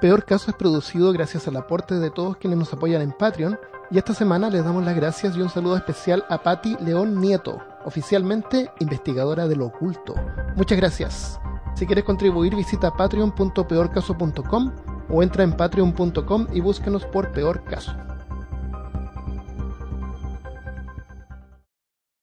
[0.00, 3.58] Peor Caso es producido gracias al aporte de todos quienes nos apoyan en Patreon
[3.90, 7.60] y esta semana les damos las gracias y un saludo especial a Patti León Nieto,
[7.84, 10.14] oficialmente investigadora de lo oculto.
[10.54, 11.40] Muchas gracias.
[11.74, 14.72] Si quieres contribuir visita patreon.peorcaso.com
[15.10, 17.92] o entra en patreon.com y búsquenos por Peor Caso.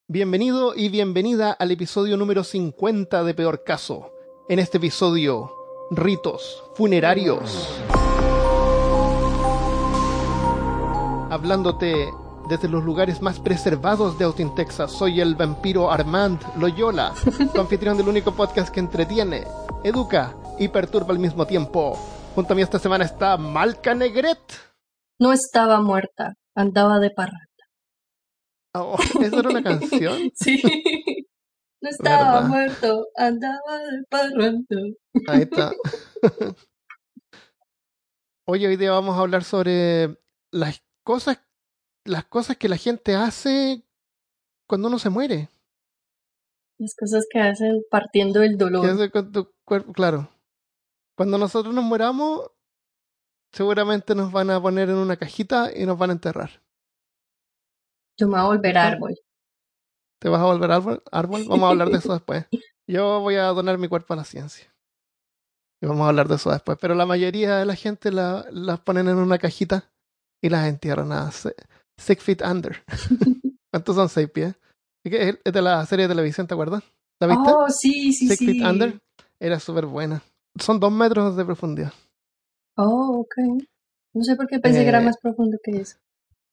[0.08, 4.14] Bienvenido y bienvenida al episodio número 50 de Peor Caso.
[4.48, 5.55] En este episodio,
[5.92, 7.82] ritos funerarios.
[11.30, 12.10] Hablándote
[12.50, 17.14] desde los lugares más preservados de Austin, Texas, soy el vampiro Armand Loyola,
[17.54, 19.44] tu anfitrión del único podcast que entretiene,
[19.84, 21.98] educa y perturba al mismo tiempo.
[22.36, 24.40] Junto a mí esta semana está Malca Negret.
[25.20, 27.42] No estaba muerta, andaba de parranda.
[28.74, 30.32] Oh, ¿Eso era una canción?
[30.36, 30.62] Sí.
[31.86, 32.48] No estaba ¿Verdad?
[32.48, 34.76] muerto, andaba de parranda.
[35.28, 35.72] Ahí está.
[38.48, 40.18] Oye, hoy día vamos a hablar sobre
[40.50, 41.40] las cosas,
[42.04, 43.84] las cosas que la gente hace
[44.68, 45.50] cuando uno se muere.
[46.80, 48.90] Las cosas que hacen partiendo el ¿Qué dolor.
[48.90, 49.94] hace con tu cuerpo?
[49.94, 50.28] Claro.
[51.16, 52.50] Cuando nosotros nos muramos,
[53.52, 56.50] seguramente nos van a poner en una cajita y nos van a enterrar.
[58.18, 59.16] Yo me voy a volver árbol.
[60.20, 61.04] ¿Te vas a volver árbol?
[61.12, 61.44] árbol?
[61.48, 62.46] Vamos a hablar de eso después.
[62.88, 64.72] Yo voy a donar mi cuerpo a la ciencia.
[65.82, 66.78] Y vamos a hablar de eso después.
[66.80, 69.92] Pero la mayoría de la gente la- las ponen en una cajita
[70.42, 72.84] y las entierran a six feet under.
[73.72, 74.56] ¿Cuántos son seis pies?
[75.04, 76.84] Es de la serie de televisión, ¿te acuerdas?
[77.20, 77.50] ¿La viste?
[77.50, 78.46] Oh, sí, sí, six sí.
[78.46, 79.00] feet under.
[79.40, 80.24] Era súper buena.
[80.60, 81.94] Son dos metros de profundidad.
[82.78, 83.36] Oh, ok.
[84.14, 85.98] No sé por qué pensé que era Eh, más profundo que eso.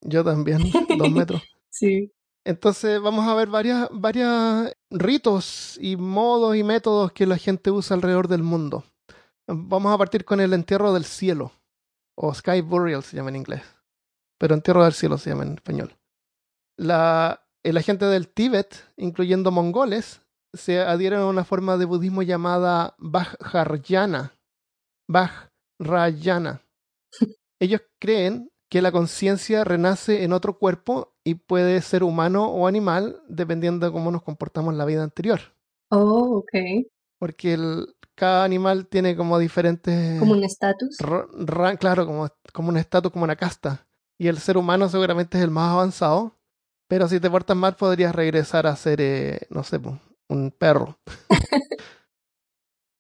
[0.03, 0.61] Yo también,
[0.99, 1.43] dos metros.
[1.71, 2.13] Sí.
[2.45, 7.95] Entonces vamos a ver varias, varias ritos y modos y métodos que la gente usa
[7.95, 8.85] alrededor del mundo.
[9.47, 11.53] Vamos a partir con el entierro del cielo,
[12.17, 13.63] o sky burial se llama en inglés,
[14.39, 15.97] pero entierro del cielo se llama en español.
[16.77, 22.95] La, la gente del Tíbet, incluyendo mongoles, se adhieren a una forma de budismo llamada
[22.99, 24.35] Vajrayana.
[25.09, 26.63] Vajrayana.
[27.61, 33.21] Ellos creen que la conciencia renace en otro cuerpo y puede ser humano o animal
[33.29, 35.41] dependiendo de cómo nos comportamos en la vida anterior.
[35.91, 36.87] Oh, ok.
[37.19, 40.19] Porque el- cada animal tiene como diferentes...
[40.19, 40.97] Como un estatus.
[41.81, 43.87] claro, como, como un estatus, como una casta.
[44.17, 46.39] Y el ser humano seguramente es el más avanzado.
[46.89, 49.81] Pero si te portas mal podrías regresar a ser, eh, no sé,
[50.31, 50.99] un perro.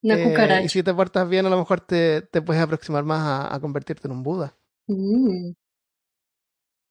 [0.04, 3.22] Una Eh, y si te portas bien a lo mejor te, te puedes aproximar más
[3.22, 4.54] a- a convertirte en un Buda.
[4.88, 5.52] Mm.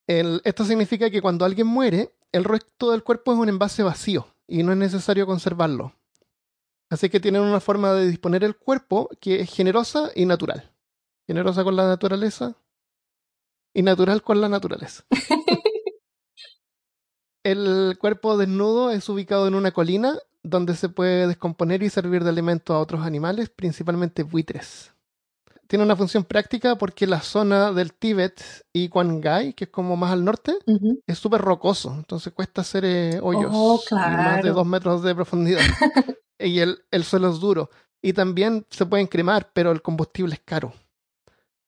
[0.07, 4.27] El- esto significa que cuando alguien muere, el resto del cuerpo es un envase vacío
[4.47, 5.93] y no es necesario conservarlo.
[6.89, 10.71] Así que tienen una forma de disponer el cuerpo que es generosa y natural.
[11.27, 12.55] Generosa con la naturaleza
[13.73, 15.05] y natural con la naturaleza.
[17.43, 22.29] el cuerpo desnudo es ubicado en una colina donde se puede descomponer y servir de
[22.29, 24.93] alimento a otros animales, principalmente buitres.
[25.71, 28.41] Tiene una función práctica porque la zona del Tíbet
[28.73, 30.57] y Kwangai, que es como más al norte,
[31.07, 34.53] es súper rocoso, entonces cuesta hacer eh, hoyos Oh, y más de claro.
[34.53, 35.61] dos metros de profundidad.
[36.39, 37.69] y el, el suelo es duro.
[38.01, 40.73] Y también se pueden cremar, pero el combustible es caro.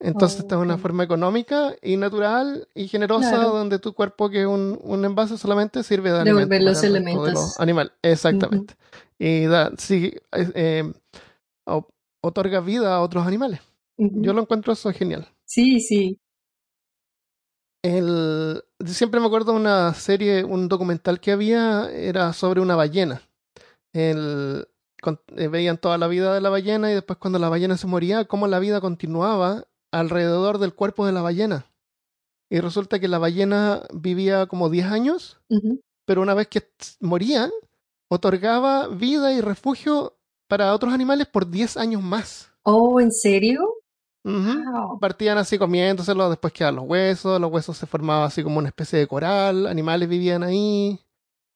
[0.01, 3.51] Entonces esta es una forma económica y natural y generosa Claro.
[3.51, 6.87] donde tu cuerpo, que es un, un envase, solamente sirve de alimento Devolver los para
[6.87, 7.33] el resto de elementos.
[7.33, 7.93] los animales.
[8.01, 8.75] Exactamente.
[9.17, 10.91] Y da, sí, eh,
[12.21, 13.61] otorga vida a otros animales.
[13.97, 15.27] Yo lo encuentro eso genial.
[15.45, 16.19] Sí, sí.
[17.81, 23.21] El, siempre me acuerdo de una serie, un documental que había, era sobre una ballena.
[23.93, 24.67] El,
[25.01, 27.87] con- eh, veían toda la vida de la ballena y después cuando la ballena se
[27.87, 31.67] moría, cómo la vida continuaba alrededor del cuerpo de la ballena.
[32.49, 35.39] Y resulta que la ballena vivía como 10 años,
[36.05, 36.63] pero una vez que
[37.01, 37.51] moría,
[38.09, 40.17] otorgaba vida y refugio
[40.47, 42.51] para otros animales por 10 años más.
[42.65, 43.72] Oh, ¿en serio?
[44.23, 44.99] Wow.
[44.99, 48.99] partían así comiéndoselo, después quedaban los huesos, los huesos se formaban así como una especie
[48.99, 50.99] de coral, animales vivían ahí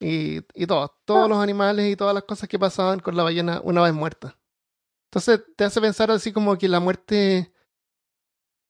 [0.02, 3.62] y, y todo, todos los animales y todas las cosas que pasaban con la ballena
[3.64, 4.38] una vez muerta.
[5.10, 7.54] Entonces te hace pensar así como que la muerte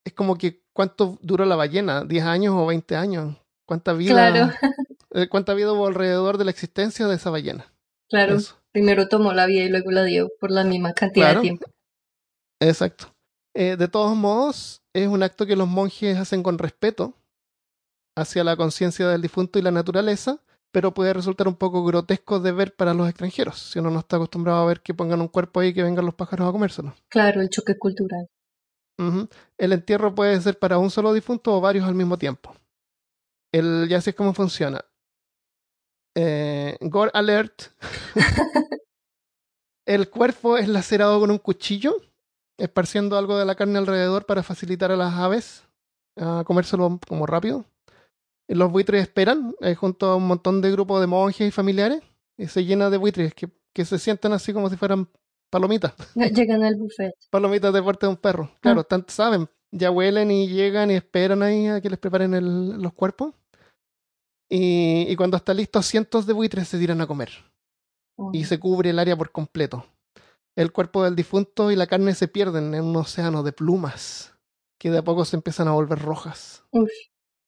[0.04, 3.36] es como que cuánto duró la ballena, 10 años o 20 años,
[3.66, 4.52] cuánta vida, Claro,
[5.10, 7.72] eh, cuánta vida hubo alrededor de la existencia de esa ballena.
[8.08, 8.36] claro.
[8.36, 8.54] Eso.
[8.70, 11.40] Primero tomó la vida y luego la dio por la misma cantidad Claro.
[11.40, 11.66] de tiempo.
[12.60, 13.14] Exacto.
[13.60, 17.16] Eh, de todos modos, es un acto que los monjes hacen con respeto
[18.16, 20.40] hacia la conciencia del difunto y la naturaleza,
[20.70, 24.14] pero puede resultar un poco grotesco de ver para los extranjeros, si uno no está
[24.14, 26.94] acostumbrado a ver que pongan un cuerpo ahí y que vengan los pájaros a comérselo.
[27.08, 28.28] Claro, el choque cultural.
[29.58, 32.54] El entierro puede ser para un solo difunto o varios al mismo tiempo.
[33.52, 34.84] El, ya sé cómo funciona.
[36.14, 37.72] Eh, gore alert.
[39.84, 41.96] el cuerpo es lacerado con un cuchillo,
[42.58, 45.64] esparciendo algo de la carne alrededor para facilitar a las aves
[46.16, 47.64] a comérselo como rápido.
[48.48, 52.02] Los buitres esperan eh, junto a un montón de grupos de monjes y familiares
[52.36, 55.08] y se llena de buitres que, que se sientan así como si fueran
[55.50, 55.94] palomitas.
[56.14, 57.14] Llegan al buffet.
[57.30, 58.50] Palomitas de parte de un perro.
[58.60, 62.80] Claro, tanto saben, ya huelen y llegan y esperan ahí a que les preparen el-
[62.82, 63.34] los cuerpos.
[64.50, 67.30] Y, y cuando está listo, cientos de buitres se tiran a comer
[68.20, 69.86] Oh, y se cubre el área por completo.
[70.58, 74.34] El cuerpo del difunto y la carne se pierden en un océano de plumas
[74.76, 76.64] que de a poco se empiezan a volver rojas.
[76.72, 76.90] Uf.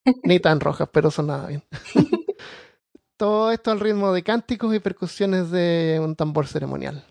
[0.23, 1.65] Ni tan rojas, pero son nada bien.
[3.17, 7.05] Todo esto al ritmo de cánticos y percusiones de un tambor ceremonial.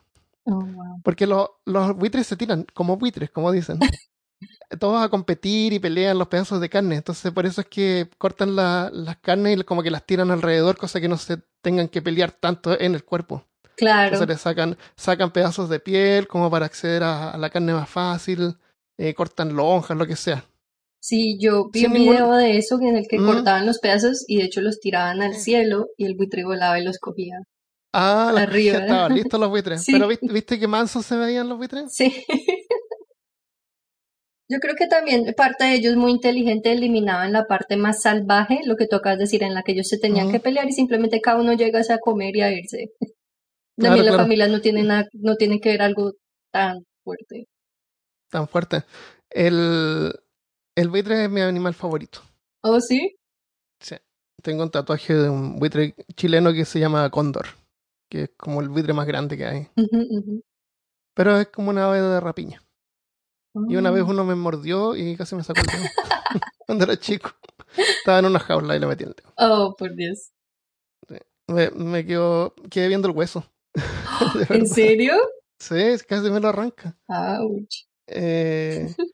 [0.45, 1.01] Oh, wow.
[1.03, 3.79] Porque lo- los buitres se tiran como buitres, como dicen.
[4.79, 6.95] Todos a competir y pelean los pedazos de carne.
[6.95, 10.77] Entonces, por eso es que cortan la- las carnes y como que las tiran alrededor,
[10.77, 13.43] cosa que no se tengan que pelear tanto en el cuerpo.
[13.79, 14.13] Claro.
[14.13, 17.89] Entonces, le sacan, sacan pedazos de piel como para acceder a, a la carne más
[17.89, 18.55] fácil.
[19.01, 20.43] eh, cortan lonjas, lo que sea.
[21.01, 23.25] Sí, yo vi Sin un ningún- video de eso en el que Mm.
[23.25, 26.83] cortaban los pedazos y de hecho los tiraban al cielo y el buitre volaba y
[26.83, 27.35] los cogía.
[27.93, 28.79] Ah, Arriba.
[28.79, 29.83] estaban listos los buitres.
[29.85, 29.93] Sí.
[29.93, 31.85] Pero ¿viste, ¿viste que mansos se veían los buitres?
[31.93, 32.13] Sí.
[34.51, 38.75] Yo creo que también parte de ellos muy inteligente eliminaban la parte más salvaje, lo
[38.77, 41.53] que tocas decir, en la que ellos se tenían que pelear y simplemente cada uno
[41.53, 42.91] llega a comer y a irse.
[43.79, 44.23] Claro, También las claro.
[44.23, 46.13] familias no tienen nada, no tienen que ver algo
[46.51, 47.47] tan fuerte.
[48.29, 48.83] Tan fuerte.
[49.29, 50.13] El,
[50.75, 52.19] el buitre es mi animal favorito.
[52.61, 53.15] ¿Oh, sí?
[53.79, 53.95] Sí.
[54.43, 57.47] Tengo un tatuaje de un buitre chileno que se llama Cóndor,
[58.09, 59.67] que es como el buitre más grande que hay.
[61.15, 62.61] Pero es como una ave de rapiña.
[63.67, 64.09] Y una vez Ah.
[64.09, 65.83] uno me mordió y casi me sacó el dedo.
[66.67, 67.31] Cuando era chico.
[67.75, 69.33] Estaba en una jaula y le metí el dedo.
[69.37, 70.31] Oh, por Dios.
[71.47, 73.43] Me, me quedo, quedé viendo el hueso.
[74.49, 75.13] ¿En serio?
[75.59, 75.75] Sí,
[76.07, 76.97] casi me lo arranca.
[77.07, 77.85] Ouch.
[78.07, 78.93] Eh,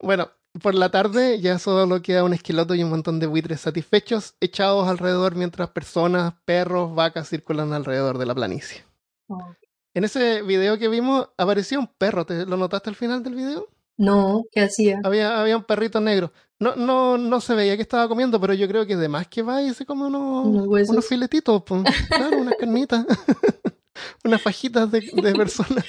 [0.00, 0.30] bueno,
[0.62, 4.88] por la tarde ya solo queda un esqueleto y un montón de buitres satisfechos echados
[4.88, 8.84] alrededor mientras personas, perros, vacas circulan alrededor de la planicie.
[9.28, 9.54] Oh.
[9.94, 13.68] En ese video que vimos aparecía un perro, ¿te lo notaste al final del video?
[13.98, 15.00] No, ¿qué hacía?
[15.04, 16.32] Había, había un perrito negro.
[16.58, 19.42] No, no, no se veía que estaba comiendo, pero yo creo que de más que
[19.42, 23.06] va y se come unos, Unos unos filetitos, pues, claro, unas carnitas,
[24.24, 25.84] unas fajitas de, de personas.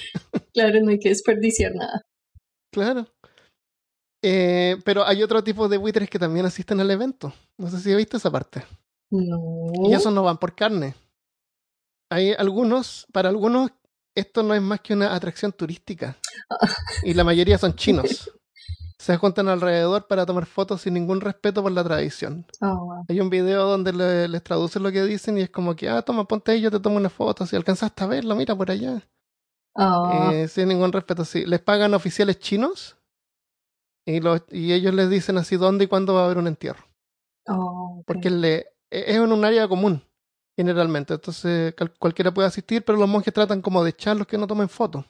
[0.54, 2.02] Claro, no hay que desperdiciar nada.
[2.72, 3.08] Claro.
[4.24, 7.34] Eh, pero hay otro tipo de buitres que también asisten al evento.
[7.58, 8.64] No sé si viste esa parte.
[9.12, 9.72] No.
[9.90, 10.96] Y esos no van por carne.
[12.10, 13.72] Hay algunos, para algunos,
[14.16, 16.18] esto no es más que una atracción turística.
[17.04, 18.32] Y la mayoría son chinos.
[19.00, 22.46] Se juntan alrededor para tomar fotos sin ningún respeto por la tradición.
[22.62, 23.06] Oh, wow.
[23.08, 26.02] Hay un video donde le- les traducen lo que dicen y es como que, ah,
[26.02, 27.46] toma, ponte ahí, yo te tomo una foto.
[27.46, 29.08] Si alcanzaste a verlo, mira por allá.
[29.76, 31.46] Oh, Eh, sin ningún respeto, sí.
[31.46, 32.98] Les pagan oficiales chinos
[34.06, 36.84] y, los, y ellos les dicen así dónde y cuándo va a haber un entierro.
[37.48, 38.04] oh.
[38.08, 38.56] Porque le,
[38.90, 40.02] e- es en un área común,
[40.58, 41.14] generalmente.
[41.14, 44.70] Entonces cualquiera puede asistir, pero los monjes tratan como de echar los que no tomen
[44.70, 45.06] fotos.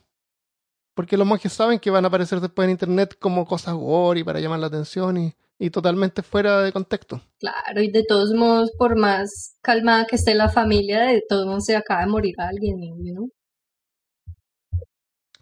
[0.98, 4.24] Porque los monjes saben que van a aparecer después en internet como cosas gore y
[4.24, 7.22] para llamar la atención y, y totalmente fuera de contexto.
[7.38, 11.66] Claro, y de todos modos, por más calmada que esté la familia, de todos modos
[11.66, 12.80] se acaba de morir alguien,
[13.14, 13.30] ¿no?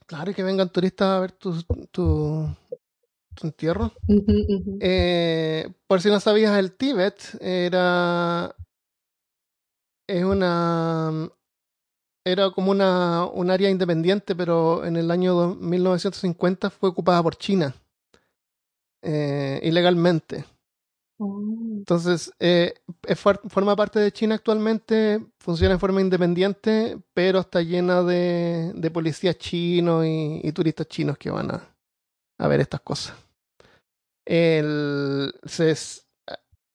[0.05, 2.53] Claro, y que vengan turistas a ver tu, tu,
[3.33, 3.93] tu entierro.
[4.81, 8.53] Eh, por si no sabías, el Tíbet era.
[10.05, 11.29] Es una.
[12.25, 17.37] Era como una, un área independiente, pero en el año dos- 1950 fue ocupada por
[17.37, 17.73] China.
[19.01, 20.45] eh, ilegalmente.
[21.19, 21.41] Oh,
[21.79, 22.75] Entonces, eh,
[23.07, 28.91] es forma parte de China actualmente, funciona en forma independiente, pero está llena de, de
[28.91, 31.75] policías chinos y, y turistas chinos que van a,
[32.39, 33.15] a ver estas cosas.
[34.25, 35.73] El, se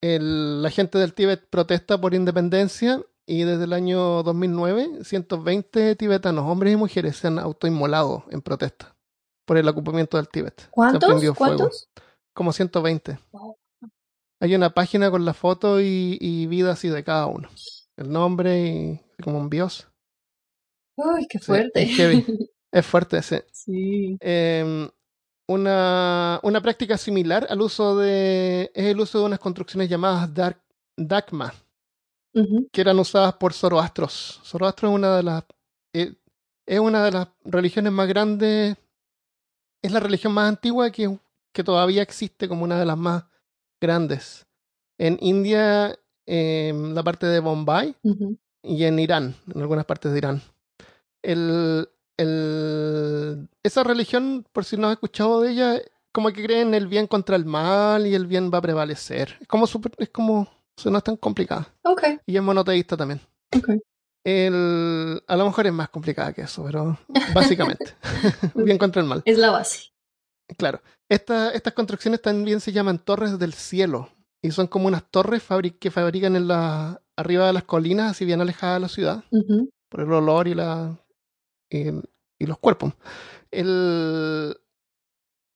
[0.01, 6.45] el- la gente del Tíbet protesta por independencia y desde el año 2009, 120 tibetanos,
[6.47, 8.97] hombres y mujeres, se han autoinmolado en protesta
[9.47, 10.61] por el ocupamiento del Tíbet.
[10.63, 11.11] Se ¿Cuántos?
[11.11, 11.35] fuego.
[11.35, 11.89] ¿Cuántos?
[12.35, 13.19] Como 120.
[13.33, 13.57] Wow.
[14.41, 17.49] Hay una página con la foto y, y vida así de cada uno.
[17.97, 19.87] El nombre y como un bios.
[20.97, 21.83] Uy, qué Sí, fuerte.
[22.73, 23.45] es fuerte ese.
[23.53, 24.17] Sí.
[24.21, 24.89] Eh,
[25.49, 28.71] una, una práctica similar al uso de.
[28.75, 30.61] es el uso de unas construcciones llamadas dark,
[30.97, 31.53] Dakma,
[32.73, 34.41] Que eran usadas por Zoroastros.
[34.45, 35.45] Zoroastro es una de las.
[35.93, 36.15] eh,
[36.67, 38.77] es una de las religiones más grandes.
[39.83, 41.19] Es la religión más antigua que,
[41.53, 43.25] que todavía existe como una de las más
[43.81, 44.47] grandes.
[44.99, 47.97] En India, en la parte de Bombay
[48.63, 50.43] y en Irán, en algunas partes de Irán.
[51.23, 55.81] El, el, esa religión, por si no has escuchado de ella,
[56.13, 59.39] como que creen el bien contra el mal y el bien va a prevalecer.
[59.41, 60.47] Es como súper- es como,
[60.83, 61.69] sea, no es tan complicada.
[62.27, 63.21] Y es monoteísta también.
[64.25, 66.99] El, a lo mejor es más complicada que eso, pero
[67.35, 67.95] básicamente.
[68.55, 69.23] bien contra el mal.
[69.25, 69.93] Es la base.
[70.59, 70.83] Claro.
[71.09, 74.11] Esta- estas construcciones también se llaman torres del cielo.
[74.43, 75.43] Y son como unas torres
[75.79, 79.25] que fabrican en la, arriba de las colinas, así bien alejadas de la ciudad,
[79.91, 80.97] por el olor y, la,
[81.69, 81.89] y,
[82.39, 82.95] y los cuerpos.
[83.51, 84.57] El,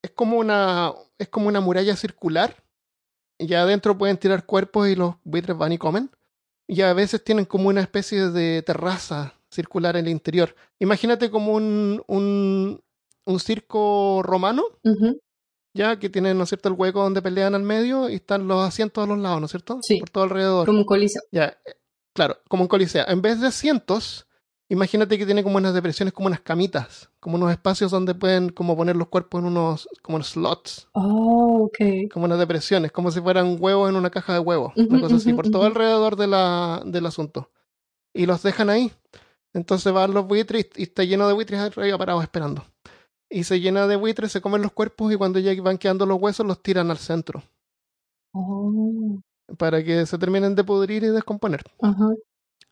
[0.03, 2.63] es, como una, es como una muralla circular.
[3.37, 6.09] Y adentro pueden tirar cuerpos y los buitres van y comen.
[6.67, 10.55] Y a veces tienen como una especie de terraza circular en el interior.
[10.79, 12.81] Imagínate como un, un,
[13.25, 14.63] un circo romano
[15.75, 18.65] ya que tienen, ¿no es cierto?, el hueco donde pelean al medio y están los
[18.65, 19.79] asientos a los lados, ¿no es cierto?
[19.81, 19.99] Sí.
[19.99, 20.65] Por todo alrededor.
[20.65, 21.21] Como un coliseo.
[21.31, 21.75] Ya, eh,
[22.13, 23.05] claro, como un coliseo.
[23.09, 24.24] En vez de asientos,
[24.69, 28.75] imagínate que tiene como unas depresiones, como unas camitas, como unos espacios donde pueden como
[28.77, 31.77] poner los cuerpos en unos, como unos slots, Oh, ok.
[32.11, 35.33] como unas depresiones, como si fueran huevos en una caja de huevos, una cosa así,
[35.33, 37.51] por todo alrededor de la, del asunto.
[38.13, 38.93] Y los dejan ahí.
[39.53, 42.65] Entonces van los buitres y, y está lleno de buitres arriba parados esperando.
[43.29, 46.21] Y se llena de buitres, se comen los cuerpos y cuando ya van quedando los
[46.21, 47.43] huesos los tiran al centro
[48.35, 49.21] Oh,
[49.57, 51.63] para que se terminen de pudrir y descomponer.
[51.81, 52.09] ajá,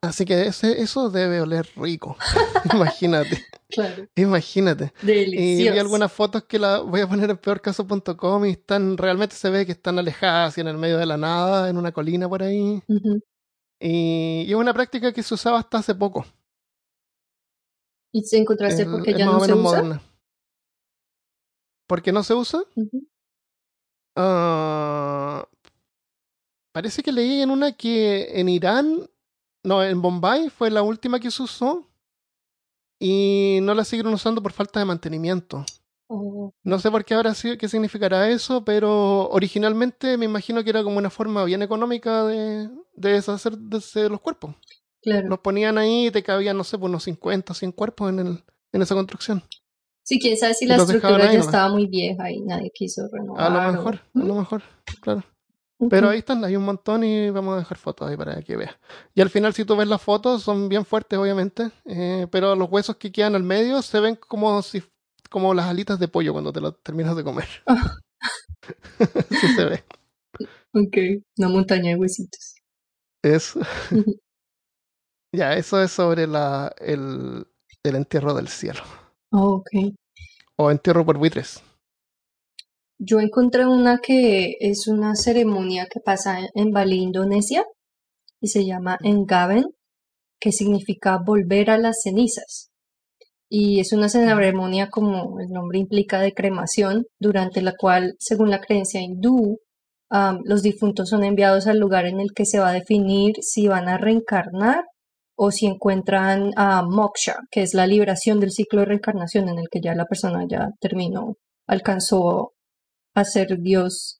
[0.03, 2.17] Así que ese, eso debe oler rico.
[2.73, 4.05] imagínate, claro.
[4.15, 4.91] imagínate.
[5.01, 5.73] Y Delicioso.
[5.73, 9.65] vi algunas fotos que la voy a poner en peorcaso.com y están, realmente se ve
[9.65, 12.83] que están alejadas y en el medio de la nada, en una colina por ahí.
[13.79, 16.25] Y, y es una práctica que se usaba hasta hace poco.
[18.11, 19.55] ¿Y se encontraste Es- porque ya no se usa?
[19.55, 20.01] moderna.
[21.87, 22.61] ¿Por qué no se usa?
[24.17, 25.47] Ah,
[26.73, 29.09] parece que leí en una que en Irán,
[29.63, 31.87] no, en Bombay fue la última que se usó
[32.99, 35.65] y no la siguieron usando por falta de mantenimiento.
[36.07, 40.69] Oh, No sé por qué habrá sido, qué significará eso, pero originalmente me imagino que
[40.69, 44.55] era como una forma bien económica de, de deshacerse de los cuerpos.
[45.01, 45.27] claro.
[45.29, 48.43] Los ponían ahí y te cabían, no sé, por unos 50, 100 cuerpos en, el,
[48.71, 49.43] en esa construcción.
[50.05, 51.45] Sí, quién sabe si la estructura ya nomás.
[51.45, 53.41] estaba muy vieja y nadie quiso renovar.
[53.45, 54.63] A lo o- mejor, a lo mejor,
[55.01, 55.23] claro.
[55.89, 58.75] Pero ahí están, hay un montón y vamos a dejar fotos ahí para que veas.
[59.13, 62.69] Y al final, si tú ves las fotos, son bien fuertes, obviamente, eh, pero los
[62.69, 64.83] huesos que quedan al medio se ven como si
[65.29, 67.47] como las alitas de pollo cuando te las terminas de comer.
[67.65, 67.97] Ah.
[68.99, 69.83] Así se ve.
[70.75, 70.97] Ok,
[71.37, 72.55] una montaña de huesitos.
[73.21, 74.19] Es, Ujú.
[75.31, 77.45] ya, eso es sobre la, el,
[77.83, 78.81] el entierro del cielo.
[79.31, 79.93] Oh, ok.
[80.55, 81.61] O entierro por buitres.
[82.99, 87.65] Yo encontré una que es una ceremonia que pasa en- Bali, Indonesia,
[88.41, 89.65] y se llama Engaben,
[90.39, 92.69] que significa volver a las cenizas.
[93.49, 98.59] Y es una ceremonia, como el nombre implica, de cremación, durante la cual, según la
[98.61, 99.59] creencia hindú,
[100.45, 103.87] los difuntos son enviados al lugar en el que se va a definir si van
[103.89, 104.83] a reencarnar
[105.35, 109.69] o si encuentran a moksha, que es la liberación del ciclo de reencarnación en el
[109.71, 112.53] que ya la persona ya terminó, alcanzó
[113.15, 114.19] a ser Dios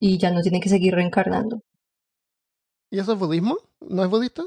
[0.00, 1.60] y ya no tiene que seguir reencarnando.
[2.90, 3.56] ¿Y eso es budismo?
[3.80, 4.44] ¿No es budista?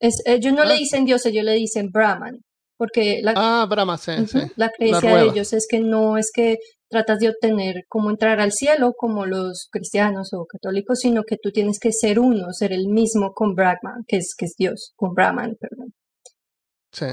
[0.00, 0.78] Es, ellos no le Ah.
[0.78, 2.40] dicen Dios, ellos le dicen Brahman,
[2.76, 4.12] porque la, Ah, Brahma, sí,
[4.56, 6.58] la creencia de ellos es que no es que
[6.90, 11.50] tratas de obtener como entrar al cielo como los cristianos o católicos, sino que tú
[11.50, 15.12] tienes que ser uno, ser el mismo con Brahman, que es, que es Dios, con
[15.14, 15.92] Brahman, perdón.
[16.92, 17.06] Sí.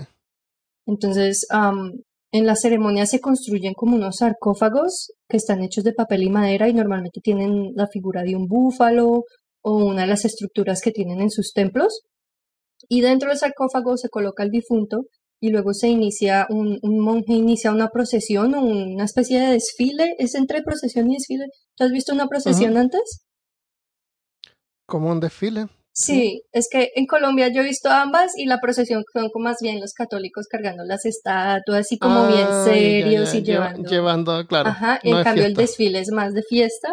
[0.85, 1.91] Entonces, am,
[2.31, 6.67] en la ceremonia se construyen como unos sarcófagos que están hechos de papel y madera
[6.67, 9.23] y normalmente tienen la figura de un búfalo
[9.61, 12.01] o una de las estructuras que tienen en sus templos.
[12.89, 15.05] Y dentro del sarcófago se coloca el difunto
[15.39, 20.15] y luego se inicia, un, un monje inicia una procesión o una especie de desfile.
[20.19, 21.45] Es entre procesión y desfile.
[21.75, 23.25] ¿Tú has visto una procesión antes?
[24.85, 25.67] Como un desfile.
[25.97, 29.57] Sí, es que en Colombia yo he visto ambas y la procesión son como más
[29.61, 33.67] bien los católicos cargando las estatuas y como bien Ah, ya, ya, serios y lleva-
[33.69, 33.89] llevando.
[33.89, 34.69] Llevando, claro.
[34.71, 35.61] Ajá, no en cambio el fiesta.
[35.61, 36.89] desfile es más de fiesta.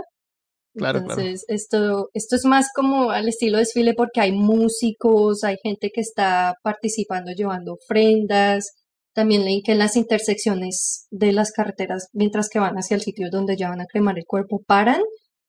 [0.75, 1.21] Claro, claro.
[1.21, 6.01] Entonces, esto, esto es más como al estilo desfile porque hay músicos, hay gente que
[6.01, 8.71] está participando llevando ofrendas.
[9.15, 13.29] También leí que en las intersecciones de las carreteras, mientras que van hacia el sitio
[13.31, 15.03] donde ya van a cremar el cuerpo, paran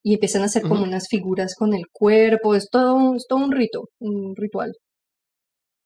[0.03, 2.55] y empiezan a hacer como unas figuras con el cuerpo.
[2.55, 4.73] Es todo, es todo un rito, un ritual.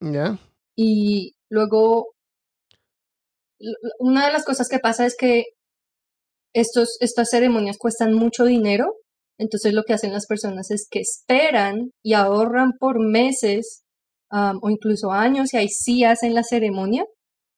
[0.01, 0.39] Ya.
[0.75, 2.07] Y luego,
[3.99, 5.45] una de las cosas que pasa es que
[6.53, 8.95] estos, estas ceremonias cuestan mucho dinero,
[9.37, 13.83] entonces lo que hacen las personas es que esperan y ahorran por meses
[14.31, 17.05] um, o incluso años y ahí sí hacen la ceremonia.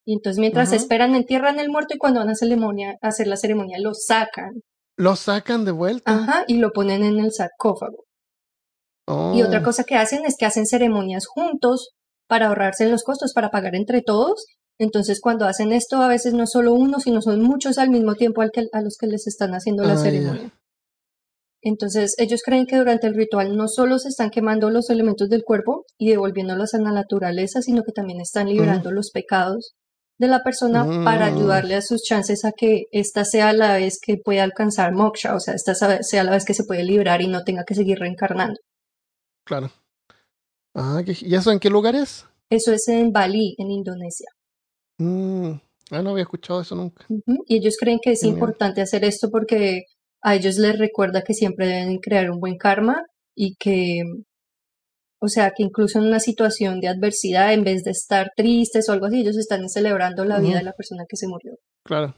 [0.05, 3.37] Y entonces mientras esperan entierran el muerto y cuando van a, ceremonia, a hacer la
[3.37, 4.61] ceremonia lo sacan.
[5.00, 6.12] ¿Lo sacan de vuelta?
[6.12, 8.03] Ajá, y lo ponen en el sarcófago.
[9.34, 11.91] Y otra Oh, cosa que hacen es que hacen ceremonias juntos
[12.27, 14.46] para ahorrarse los costos, para pagar entre todos.
[14.77, 18.15] Entonces, cuando hacen esto, a veces no es solo uno, sino son muchos al mismo
[18.15, 20.51] tiempo al que, a los que les están haciendo la Ah, ceremonia.
[21.62, 25.44] Entonces, ellos creen que durante el ritual no solo se están quemando los elementos del
[25.46, 29.75] cuerpo y devolviéndolos a la naturaleza, sino que también están liberando los pecados
[30.19, 31.35] de la persona para Mm.
[31.38, 35.39] ayudarle a sus chances a que esta sea la vez que pueda alcanzar moksha, o
[35.39, 35.73] sea, esta
[36.03, 38.59] sea la vez que se puede librar y no tenga que seguir reencarnando.
[39.45, 39.71] claro.
[40.75, 42.25] Ah, ¿qué- ¿y eso en qué lugar es?
[42.51, 44.27] Eso es en Bali, en Indonesia.
[44.99, 45.53] Mm,
[45.91, 47.05] ah, no había escuchado eso nunca.
[47.47, 49.83] Y ellos creen que es importante hacer esto porque
[50.21, 53.03] a ellos les recuerda que siempre deben crear un buen karma
[53.35, 54.03] y que,
[55.21, 58.93] o sea, que incluso en una situación de adversidad, en vez de estar tristes o
[58.93, 61.53] algo así, ellos están celebrando la vida de la persona que se murió.
[61.83, 62.15] Claro.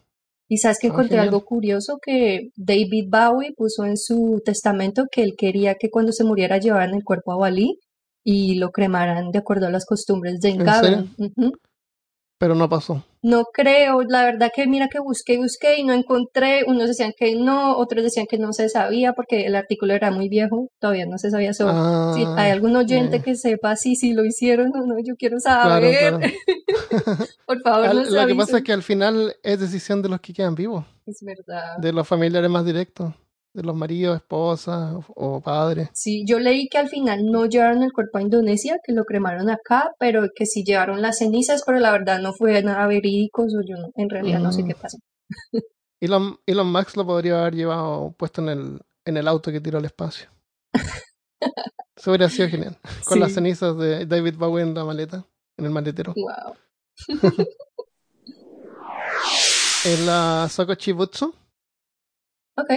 [0.48, 5.24] Y sabes que Ah, encontré algo curioso que David Bowie puso en su testamento que
[5.24, 7.79] él quería que cuando se muriera llevaran el cuerpo a Bali
[8.24, 11.10] y lo cremaran de acuerdo a las costumbres de ¿En Engaben.
[11.17, 11.53] Ujú.
[12.41, 13.03] Pero no pasó.
[13.21, 17.13] No creo, la verdad que mira que busqué y busqué y no encontré, unos decían
[17.15, 21.05] que no, otros decían que no se sabía porque el artículo era muy viejo, todavía
[21.05, 21.74] no se sabía sobre.
[21.75, 25.39] Ah, si hay algún oyente que sepa si si lo hicieron o no, yo quiero
[25.39, 26.15] saber.
[26.17, 26.19] claro.
[27.45, 30.33] Por favor, nos Lo que pasa es que al final es decisión de los que
[30.33, 31.77] quedan vivos, Es verdad.
[31.77, 33.13] de los familiares más directos,
[33.53, 35.89] de los maridos, esposas o, o padres.
[35.93, 39.50] Sí, yo leí que al final no llevaron el cuerpo a Indonesia, que lo cremaron
[39.50, 43.48] acá, pero que sí llevaron las cenizas, pero la verdad no fue nada verídico, o
[43.67, 44.67] yo no- en realidad no sé Mm.
[44.67, 44.98] qué pasó.
[46.00, 49.78] Elon, Elon Musk lo podría haber llevado puesto en el, en el auto que tiró
[49.80, 50.30] al espacio.
[51.95, 52.78] Eso hubiera sido genial.
[53.06, 55.26] Con las cenizas de David Bowie en la maleta,
[55.58, 56.13] en el maletero.
[56.15, 56.56] Wow.
[59.84, 61.34] En la Sokochibutsu.
[62.56, 62.69] Ok.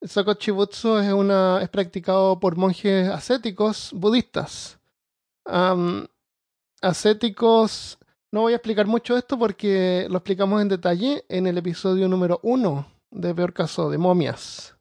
[0.00, 4.78] El Sokochibutsu es, una, es practicado por monjes ascéticos budistas.
[6.80, 7.98] Ascéticos,
[8.30, 12.38] no voy a explicar mucho esto porque lo explicamos en detalle en el episodio número
[12.42, 14.76] uno de Peor Caso de Momias.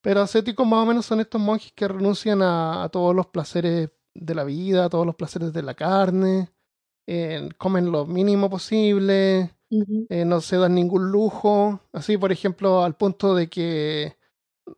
[0.00, 3.90] Pero ascéticos más o menos son estos monjes que renuncian a, a todos los placeres
[4.14, 6.50] de la vida, a todos los placeres de la carne,
[7.08, 9.56] eh, comen lo mínimo posible,
[10.08, 11.80] eh, no se dan ningún lujo.
[11.92, 14.16] Así, por ejemplo, al punto de que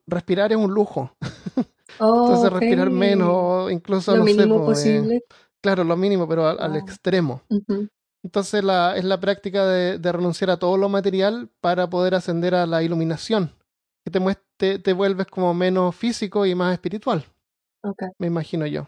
[0.06, 1.16] respirar es un lujo.
[2.00, 2.60] Entonces, Ok.
[2.60, 5.24] respirar menos, incluso, Lo no sé, mínimo po, eh, posible.
[5.60, 6.80] claro, lo mínimo, pero al, al Wow.
[6.80, 7.42] extremo.
[8.22, 12.54] Entonces, la, es la práctica de, de renunciar a todo lo material para poder ascender
[12.54, 13.52] a la iluminación,
[14.04, 14.20] que te,
[14.56, 17.24] te, te vuelves como menos físico y más espiritual,
[18.18, 18.86] me imagino yo.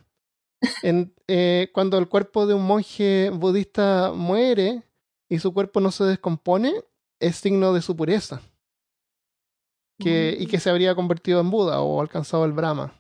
[0.82, 4.82] En, eh, cuando el cuerpo de un monje budista muere
[5.28, 6.74] y su cuerpo no se descompone,
[7.20, 8.40] es signo de su pureza
[10.00, 12.92] que, y que se habría convertido en Buda o alcanzado el Brahma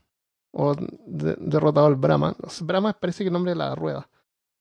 [0.52, 2.36] o de- derrotado el Brahma.
[2.60, 4.08] Brahma parece que el nombre de la rueda.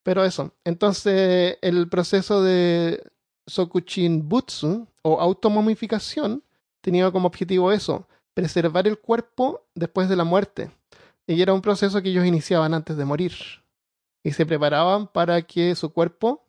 [0.04, 3.04] Pero eso, entonces el proceso de
[3.48, 6.44] Sokuchin Butsu o automomificación
[6.82, 10.72] tenía como objetivo eso, preservar el cuerpo después de la muerte.
[11.28, 13.34] Y era un proceso que ellos iniciaban antes de morir.
[14.24, 16.44] Y se preparaban para que su cuerpo,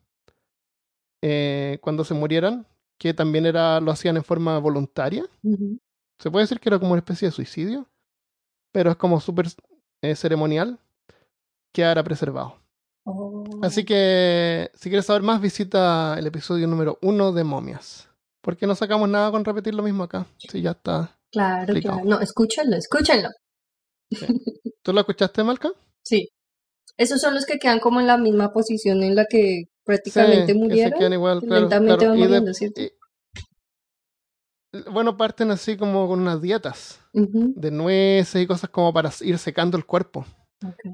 [1.21, 2.65] eh, cuando se murieran,
[3.01, 5.25] que también era, lo hacían en forma voluntaria,
[6.19, 7.89] se puede decir que era como una especie de suicidio,
[8.71, 9.47] pero es como súper
[10.03, 10.77] eh, ceremonial,
[11.73, 12.59] quedara preservado.
[13.03, 13.43] Oh.
[13.63, 18.07] Así que si quieres saber más, visita el episodio número uno de Momias.
[18.39, 20.27] Porque no sacamos nada con repetir lo mismo acá.
[20.37, 21.17] Sí, ya está.
[21.31, 22.01] Claro, explicado.
[22.01, 22.07] claro.
[22.07, 23.29] No, escúchenlo, escúchenlo.
[24.83, 25.71] ¿Tú lo escuchaste, Malca?
[26.03, 26.29] Sí.
[26.97, 30.67] Esos son los que quedan como en la misma posición en la que prácticamente Sí,
[30.69, 31.61] que se igual, claro.
[31.61, 32.09] lentamente claro.
[32.11, 32.81] van Y de- muriendo, ¿cierto?
[32.81, 32.91] y-
[34.91, 39.77] bueno, parten así como con unas dietas de nueces y cosas como para ir secando
[39.77, 40.25] el cuerpo.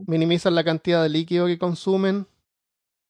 [0.07, 2.25] Minimizan la cantidad de líquido que consumen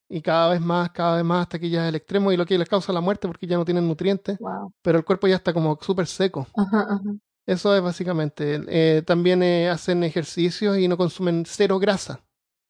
[0.09, 2.45] y cada vez más, cada vez más hasta que ya es el extremo y lo
[2.45, 4.73] que les causa la muerte porque ya no tienen nutrientes, Wow.
[4.81, 6.47] pero el cuerpo ya está como súper seco.
[6.55, 7.01] Ajá, ajá.
[7.45, 8.59] Eso es básicamente.
[8.67, 12.19] Eh, también eh, hacen ejercicios y no consumen cero grasa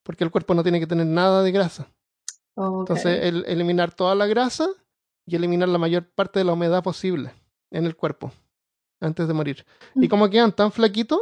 [0.03, 1.87] porque el cuerpo no tiene que tener nada de grasa.
[2.57, 4.67] Entonces, el, eliminar toda la grasa
[5.25, 7.31] y eliminar la mayor parte de la humedad posible
[7.71, 8.31] en el cuerpo
[8.99, 9.65] antes de morir.
[9.95, 10.09] Y Mm.
[10.09, 11.19] como quedan tan flaquitos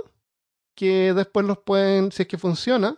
[0.76, 2.96] que después los pueden, si es que funciona,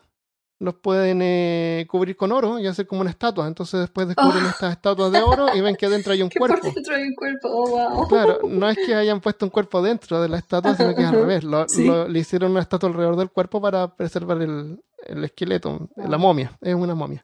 [0.59, 3.47] los pueden eh, cubrir con oro y hacer como una estatua.
[3.47, 4.49] Entonces después descubren Oh.
[4.49, 6.71] estas estatuas de oro y ven que dentro hay un Que por cuerpo.
[6.73, 8.07] dentro hay un cuerpo, oh, wow.
[8.07, 11.07] Claro, no es que hayan puesto un cuerpo dentro de la estatua, sino que es
[11.07, 11.43] al revés.
[11.43, 11.85] Lo- sí.
[11.85, 16.19] lo- le hicieron una estatua alrededor del cuerpo para preservar el, el esqueleto, la Wow.
[16.19, 17.23] momia, es una momia.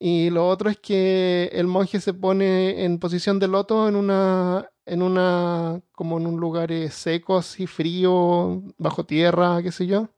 [0.00, 4.70] Y lo otro es que el monje se pone en posición de loto en una,
[4.86, 10.08] en una, como en un lugar eh, seco, así frío, bajo tierra, qué sé yo,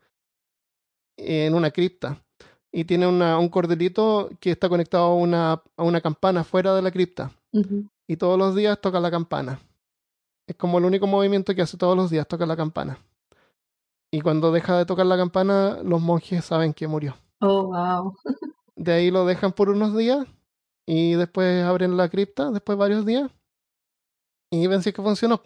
[1.16, 2.23] en una cripta.
[2.73, 6.83] Y tiene una, un cordelito que está conectado a una, a una campana fuera de
[6.83, 7.33] la cripta
[8.07, 9.61] y todos los días toca la campana.
[10.47, 12.99] Es como el único movimiento que hace todos los días, toca la campana.
[14.12, 17.16] Y cuando deja de tocar la campana, los monjes saben que murió.
[17.40, 18.16] Oh, wow.
[18.81, 20.27] De ahí lo dejan por unos días
[20.87, 23.31] y después abren la cripta, después de varios días,
[24.51, 25.43] y ven si es que funcionó.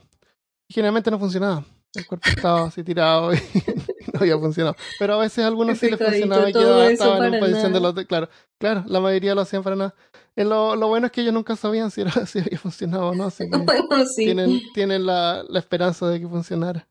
[0.68, 1.64] Generalmente no funcionaba.
[1.94, 3.36] El cuerpo estaba así tirado y
[4.12, 4.76] no había funcionado.
[4.98, 7.94] Pero a veces a algunos sí les funcionaba y quedaba, estaban en posición de los...
[8.06, 9.94] Claro, claro, la mayoría lo hacían para nada.
[10.36, 13.14] Eh, Lo, lo bueno es que ellos nunca sabían si, era, si había funcionado o
[13.14, 14.24] no, así que Bueno, sí.
[14.24, 16.88] tienen, tienen la, la esperanza de que funcionara.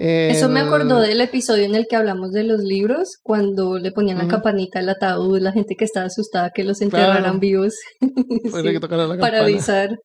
[0.00, 3.90] Eso me acordó El- del episodio en el que hablamos de los libros, cuando le
[3.90, 7.38] ponían la campanita al ataúd, la gente que estaba asustada que los enterraran Claro.
[7.40, 7.74] vivos.
[8.00, 9.98] Sí, que la para avisar.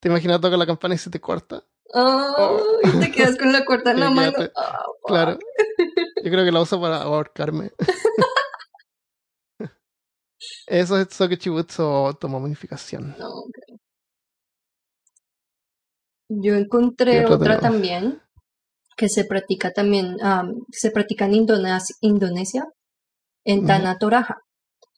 [0.00, 1.62] ¿Te imaginas tocar la campana y se te corta?
[1.92, 4.32] Oh, y te quedas con la cuerda en la mano.
[4.56, 5.08] Ah, fuck.
[5.08, 5.38] Claro.
[6.24, 7.72] Yo creo que la uso para ahorcarme.
[10.66, 13.14] Eso es Sokechibutsu o automominificación.
[13.18, 13.58] No, ok.
[16.30, 17.62] Yo encontré ¿Qué otro otra tenemos?
[17.62, 18.22] también
[19.00, 22.62] que se practica también, am, se practica en Indones- Indonesia,
[23.44, 23.66] en Ujú.
[23.68, 24.36] Tanah Toraja.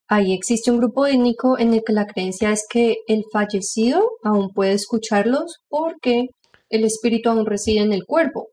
[0.09, 4.51] Ahí existe un grupo étnico en el que la creencia es que el fallecido aún
[4.57, 6.27] puede escucharlos porque
[6.69, 8.49] el espíritu aún reside en el cuerpo.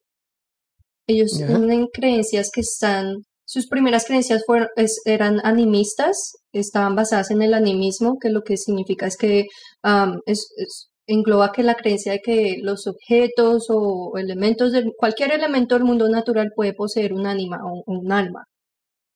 [1.08, 7.42] Ellos tienen creencias que están, sus primeras creencias fueron, es- eran animistas, estaban basadas en
[7.42, 9.48] el animismo, que lo que significa es que
[10.28, 15.84] es- engloba que la creencia de que los objetos o elementos de cualquier elemento del
[15.84, 18.46] mundo natural puede poseer un ánima o un alma.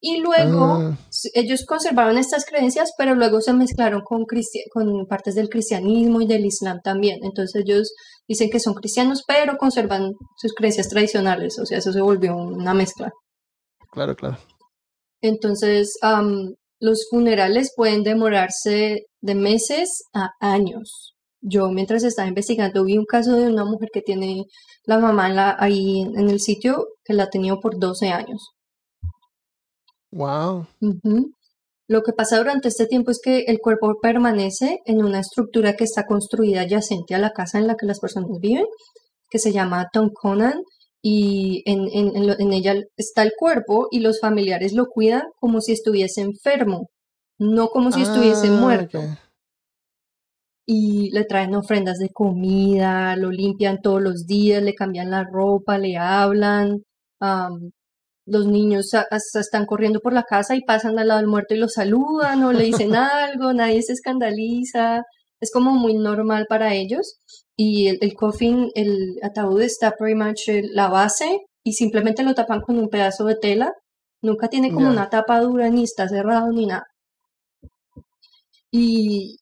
[0.05, 0.97] Y luego Ah,
[1.33, 4.25] ellos conservaron estas creencias, pero luego se mezclaron con,
[4.73, 7.19] con partes del cristianismo y del islam también.
[7.23, 7.93] Entonces ellos
[8.27, 11.57] dicen que son cristianos, pero conservan sus creencias tradicionales.
[11.57, 13.11] O sea, eso se volvió una mezcla.
[13.91, 14.37] claro, claro.
[15.21, 21.12] Entonces, am, los funerales pueden demorarse de meses a años.
[21.45, 24.45] Yo mientras estaba investigando vi un caso de una mujer que tiene
[24.85, 28.51] la mamá en la- ahí en el sitio que la ha tenido por 12 años.
[30.11, 30.67] Wow.
[31.87, 35.83] Lo que pasa durante este tiempo es que el cuerpo permanece en una estructura que
[35.83, 38.65] está construida adyacente a la casa en la que las personas viven,
[39.29, 40.61] que se llama Tonkonan,
[41.01, 45.23] y en, en- en lo- en ella está el cuerpo y los familiares lo cuidan
[45.41, 46.87] como si estuviese enfermo,
[47.37, 49.01] no como si estuviese Ah, muerto.
[50.65, 55.77] Y le traen ofrendas de comida, lo limpian todos los días, le cambian la ropa,
[55.77, 56.83] le hablan.
[57.19, 57.71] am,
[58.25, 61.57] los niños hasta están corriendo por la casa y pasan al lado del muerto y
[61.57, 65.03] lo saludan o le dicen algo, nadie se escandaliza.
[65.41, 67.19] Es como muy normal para ellos.
[67.57, 72.61] Y el, el coffin, el ataúd está pretty much la base y simplemente lo tapan
[72.61, 73.73] con un pedazo de tela.
[74.21, 76.85] Nunca tiene como una tapa dura, ni está cerrado, ni nada.
[78.71, 79.37] Y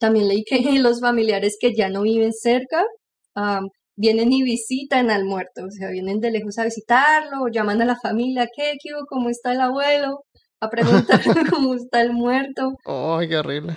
[0.00, 2.84] también leí que los familiares que ya no viven cerca
[3.96, 7.84] vienen y visitan al muerto, o sea, vienen de lejos a visitarlo, o llaman a
[7.84, 8.90] la familia, ¿qué, qué?
[9.08, 10.24] ¿Cómo está el abuelo?
[10.60, 11.20] A preguntar
[11.54, 12.72] cómo está el muerto.
[12.86, 13.76] Ay, qué horrible.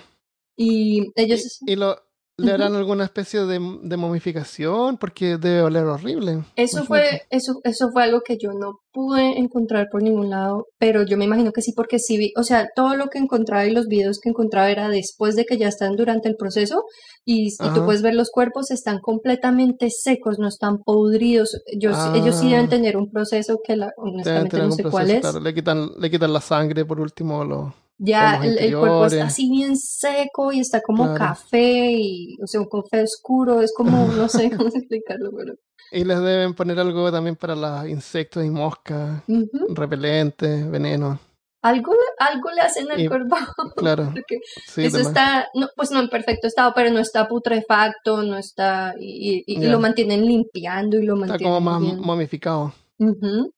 [0.56, 1.96] Y ellos, ¿Y, y lo,
[2.36, 4.96] le harán alguna especie de, de momificación?
[4.98, 6.42] Porque debe oler horrible.
[6.56, 11.04] eso fue, eso, eso fue algo que yo no pude encontrar por ningún lado, pero
[11.04, 13.72] yo me imagino que sí, porque sí vi, o sea, todo lo que encontraba y
[13.72, 16.84] los videos que encontraba era después de que ya están durante el proceso,
[17.24, 21.60] y, y tú puedes ver los cuerpos, están completamente secos, no están podridos.
[21.78, 22.68] Yo, sí- Ellos sí deben Ah.
[22.68, 25.20] tener un proceso que la, honestamente no sé cuál es.
[25.22, 25.40] claro.
[25.40, 27.42] Le quitan, le quitan la sangre por último.
[27.44, 31.18] Lo, Ya el, el cuerpo está así bien seco y está como Claro.
[31.18, 35.54] café y, o sea, un café oscuro, es como, no sé cómo explicarlo, pero...
[35.92, 39.74] y les deben poner algo también para los insectos y moscas, Ujú.
[39.74, 41.20] repelentes, veneno.
[41.62, 43.36] Algo, le- algo le hacen al Y- cuerpo,
[43.76, 44.10] Claro.
[44.12, 48.36] porque Sí, eso está, no, pues no en perfecto estado, pero no está putrefacto, no
[48.36, 49.68] está, y, y- y Ya.
[49.70, 52.00] lo mantienen limpiando y lo Está mantienen como más bien.
[52.00, 52.74] momificado.
[52.98, 53.50] Ujú.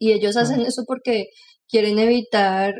[0.00, 1.26] Y ellos hacen eso porque
[1.68, 2.74] quieren evitar,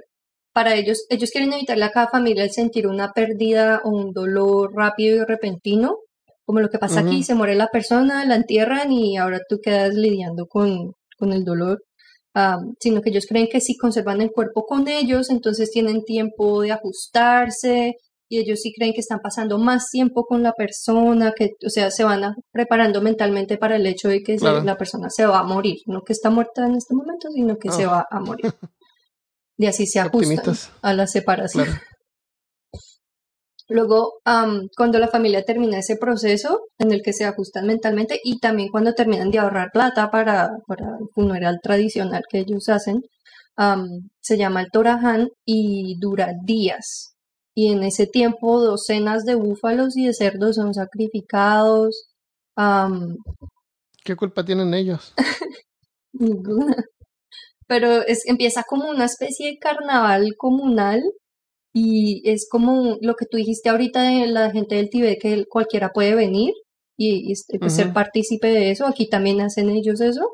[0.53, 4.73] para ellos, ellos quieren evitarle a cada familia el sentir una pérdida o un dolor
[4.75, 5.97] rápido y repentino,
[6.45, 9.95] como lo que pasa aquí, se muere la persona, la entierran y ahora tú quedas
[9.95, 11.83] lidiando con, con el dolor.
[12.35, 16.63] am, sino que ellos creen que si conservan el cuerpo con ellos, entonces tienen tiempo
[16.63, 17.97] de ajustarse
[18.29, 21.91] y ellos sí creen que están pasando más tiempo con la persona, que, o sea,
[21.91, 24.63] se van a- preparando mentalmente para el hecho de que Claro.
[24.65, 27.71] la persona se va a morir, no que está muerta en este momento, sino que
[27.71, 27.89] se Ah.
[27.89, 28.45] va a morir.
[29.57, 30.71] Y así se ajustan Optimistas.
[30.83, 31.67] a la separación.
[31.67, 31.81] Claro.
[33.69, 34.21] Luego,
[34.77, 38.93] cuando la familia termina ese proceso en el que se ajustan mentalmente y también cuando
[38.93, 43.01] terminan de ahorrar plata para, para el funeral tradicional que ellos hacen,
[44.21, 47.15] se llama el Torahan y dura días.
[47.55, 52.09] Y en ese tiempo docenas de búfalos y de cerdos son sacrificados.
[54.05, 55.15] ¿Qué culpa tienen ellos?
[56.13, 56.77] Ninguna.
[57.73, 61.03] Pero es, empieza como una especie de carnaval comunal
[61.73, 65.89] y es como lo que tú dijiste ahorita de la gente del Tíbet, que cualquiera
[65.89, 66.53] puede venir
[66.99, 67.95] y, y este, pues, ser Ujú.
[67.95, 68.87] partícipe de eso.
[68.87, 70.33] Aquí también hacen ellos eso.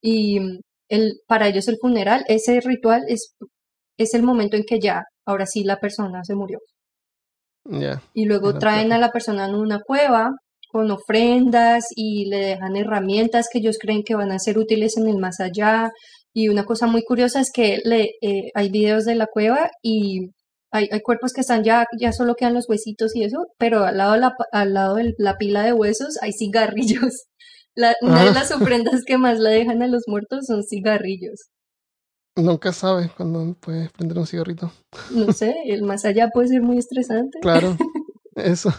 [0.00, 3.34] Y mm, el, para ellos el funeral, ese ritual es,
[3.98, 6.60] es el momento en que ya, ahora sí la persona se murió.
[7.64, 8.02] Ya.
[8.14, 10.30] Y luego traen a la persona en una cueva
[10.70, 15.08] con ofrendas y le dejan herramientas que ellos creen que van a ser útiles en
[15.08, 15.90] el más allá.
[16.32, 20.30] Y una cosa muy curiosa es que le, eh, hay videos de la cueva y
[20.72, 23.96] hay, hay cuerpos que están ya, ya solo quedan los huesitos y eso, pero al
[23.96, 27.24] lado de la, al lado de la pila de huesos hay cigarrillos.
[27.76, 28.32] La, una de Ah.
[28.34, 31.50] las ofrendas que más le dejan a los muertos son cigarrillos.
[32.36, 34.72] Nunca sabes cuándo puedes prender un cigarrito.
[35.12, 37.38] No sé, el más allá puede ser muy estresante.
[37.40, 37.76] Claro.
[38.34, 38.72] Eso.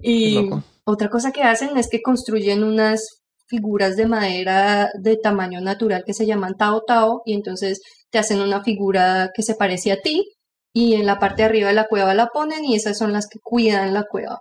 [0.00, 0.48] Y
[0.84, 6.14] otra cosa que hacen es que construyen unas figuras de madera de tamaño natural que
[6.14, 7.80] se llaman tao tao y entonces
[8.10, 10.26] te hacen una figura que se parece a ti
[10.72, 13.26] y en la parte de arriba de la cueva la ponen y esas son las
[13.26, 14.38] que cuidan la cueva,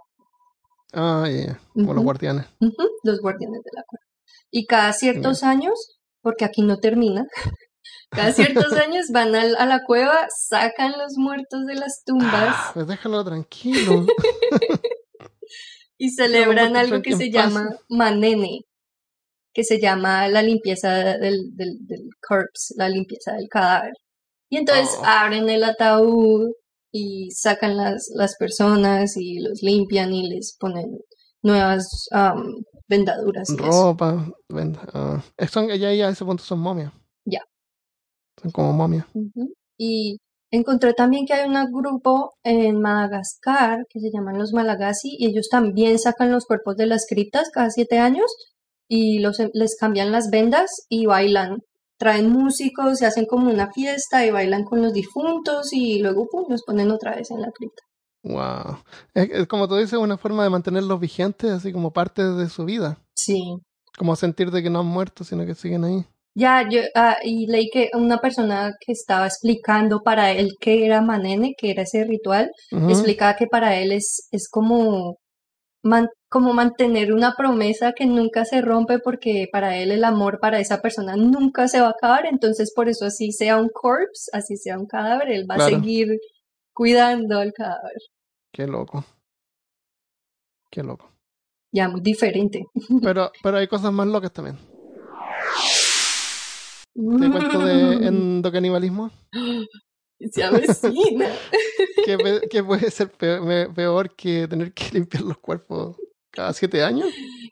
[0.93, 1.59] Ah, ya, ya.
[1.73, 2.45] Como los guardianes.
[3.03, 4.03] Los guardianes de la cueva.
[4.51, 7.25] Y cada ciertos años, porque aquí no termina,
[8.09, 12.71] cada ciertos años van al- a, la cueva, sacan los muertos de las tumbas Ah,
[12.73, 14.05] pues déjalo tranquilo.
[15.97, 17.33] y celebran algo que se paz.
[17.33, 18.61] llama manene,
[19.57, 23.93] que se llama la limpieza del, del, del corpse, la limpieza del cadáver.
[24.51, 25.03] Y entonces Oh.
[25.03, 26.51] abren el ataúd
[26.93, 30.99] y sacan las, las personas y los limpian y les ponen
[31.41, 32.43] nuevas am,
[32.87, 33.47] vendaduras.
[33.57, 34.27] Ropa.
[34.47, 34.79] venda.
[34.93, 35.23] ah.
[35.37, 36.91] Eh, son, ya, ya a ese punto son momias.
[37.25, 37.41] Ya.
[38.39, 39.07] Son como momias.
[39.15, 39.55] Ujú.
[39.75, 40.19] Y
[40.51, 45.47] encontré también que hay un grupo en Madagascar que se llaman los Malagasy y ellos
[45.49, 48.27] también sacan los cuerpos de las criptas cada siete años
[48.87, 51.59] y los, les cambian las vendas y bailan.
[51.97, 56.45] Traen músicos, se hacen como una fiesta y bailan con los difuntos y luego pum,
[56.49, 57.83] los ponen otra vez en la cripta.
[58.23, 58.77] Wow.
[59.13, 62.65] Es, es como tú dices, una forma de mantenerlos vigentes, así como parte de su
[62.65, 62.99] vida.
[63.15, 63.57] Sí.
[63.97, 66.05] Como sentir de que no han muerto, sino que siguen ahí.
[66.39, 71.01] Ya, yo ah, y leí que una persona que estaba explicando para él qué era
[71.01, 75.17] Manene, que era ese ritual, explicaba que para él es, es como,
[75.87, 80.59] man- como mantener una promesa que nunca se rompe porque para él el amor para
[80.59, 84.57] esa persona nunca se va a acabar, entonces por eso así sea un corpse, así
[84.57, 86.19] sea un cadáver, él va a seguir
[86.73, 87.97] cuidando al cadáver.
[88.51, 89.03] Qué loco.
[90.69, 91.09] Qué loco.
[91.71, 92.65] Ya, muy diferente.
[93.01, 94.57] Pero, pero hay cosas más locas también.
[97.19, 99.11] Te cuento de endocanibalismo.
[100.19, 101.29] Se avecina.
[102.49, 105.95] que puede ser peor, que tener que limpiar los cuerpos
[106.31, 107.09] cada siete años.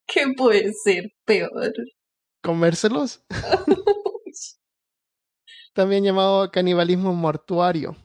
[0.08, 1.74] ¿Qué puede ser peor?
[2.42, 3.24] Comérselos.
[5.74, 7.96] También llamado canibalismo mortuario.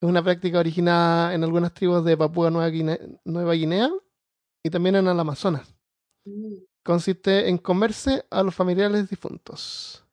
[0.00, 3.90] Es una práctica originada en algunas tribus de Papúa Nueva Guinea, Nueva Guinea
[4.62, 5.74] y también en el Amazonas.
[6.82, 10.04] Consiste en comerse a los familiares difuntos.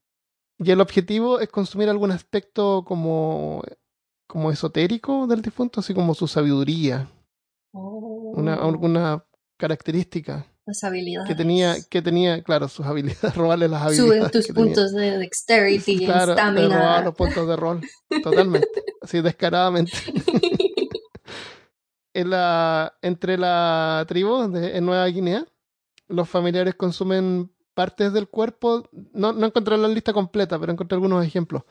[0.60, 3.62] Y el objetivo es consumir algún aspecto como,
[4.28, 7.10] como esotérico del difunto, así como su sabiduría,
[7.74, 9.24] Oh, una, alguna
[9.58, 11.28] característica las habilidades.
[11.30, 14.32] que tenía, que tenía, claro, sus habilidades, robarle las Suben habilidades.
[14.32, 14.66] tus que tenía.
[14.74, 17.82] puntos de dexterity, Claro, de robar los puntos de rol.
[18.24, 18.84] Totalmente.
[19.02, 19.92] así descaradamente.
[22.14, 25.46] En la, entre la tribu de, en Nueva Guinea,
[26.08, 28.90] los familiares consumen partes del cuerpo.
[29.14, 31.62] No, no encontré la lista completa, pero encontré algunos ejemplos.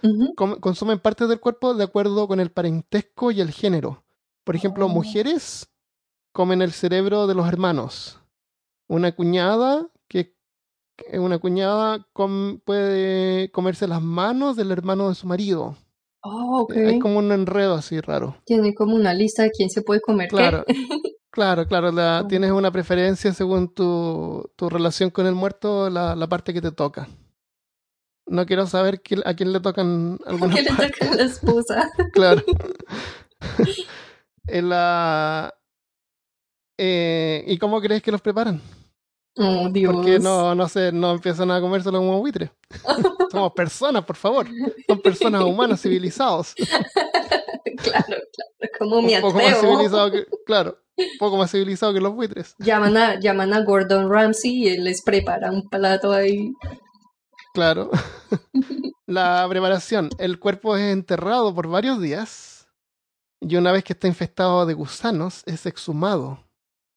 [0.60, 4.04] Consumen partes del cuerpo de acuerdo con el parentesco y el género.
[4.44, 4.88] Por ejemplo, Oh.
[4.88, 5.68] mujeres
[6.32, 8.20] comen el cerebro de los hermanos.
[8.86, 10.36] Una cuñada que
[11.14, 15.76] una cuñada com- puede comerse las manos del hermano de su marido.
[16.22, 16.76] Oh, ok.
[16.76, 18.36] Hay como un enredo así raro.
[18.46, 20.36] Tiene como una lista de quién se puede comer qué.
[21.36, 22.26] Claro, claro, la- Oh.
[22.28, 26.72] Tienes una preferencia según tu, tu relación con el muerto, la, la parte que te
[26.72, 27.08] toca.
[28.26, 30.92] No quiero saber qui- a quién le tocan algunas Que le partes.
[30.98, 31.90] toca a la esposa.
[32.14, 32.42] Claro.
[34.48, 35.52] En la...
[36.78, 38.60] Eh, ¿Y cómo crees que los preparan?
[39.38, 39.94] Oh, Dios.
[39.94, 42.50] Porque no, no sé, no empiezan a comérselo como buitres.
[43.30, 44.46] Somos personas, por favor.
[44.86, 46.54] Son personas humanas, civilizados.
[47.76, 48.72] Claro, claro.
[48.78, 52.54] Como me Un poco más civilizado que, claro, un poco más civilizado que los buitres.
[52.58, 56.54] Llaman a, llaman a Gordon Ramsay y él les prepara un plato ahí.
[57.52, 57.90] Claro.
[59.06, 60.08] La preparación.
[60.18, 62.66] El cuerpo es enterrado por varios días
[63.42, 66.45] y una vez que está infectado de gusanos es exhumado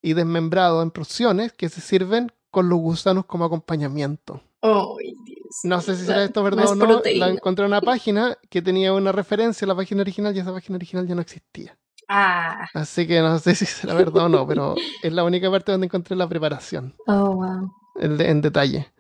[0.02, 4.42] y desmembrado en porciones que se sirven con los gusanos como acompañamiento.
[4.62, 5.60] Dios.
[5.64, 6.86] No sé si será esto verdad Más o no.
[6.86, 7.28] proteína.
[7.28, 10.52] La encontré en una página que tenía una referencia a la página original y esa
[10.52, 11.78] página original ya no existía.
[12.08, 15.72] Ah, Así que no sé si será verdad o no, pero es la única parte
[15.72, 17.72] donde encontré la preparación oh, wow.
[18.00, 18.92] en detalle.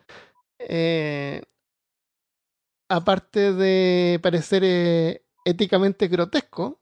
[0.60, 1.42] Eh,
[2.90, 6.82] aparte de parecer eh, éticamente grotesco,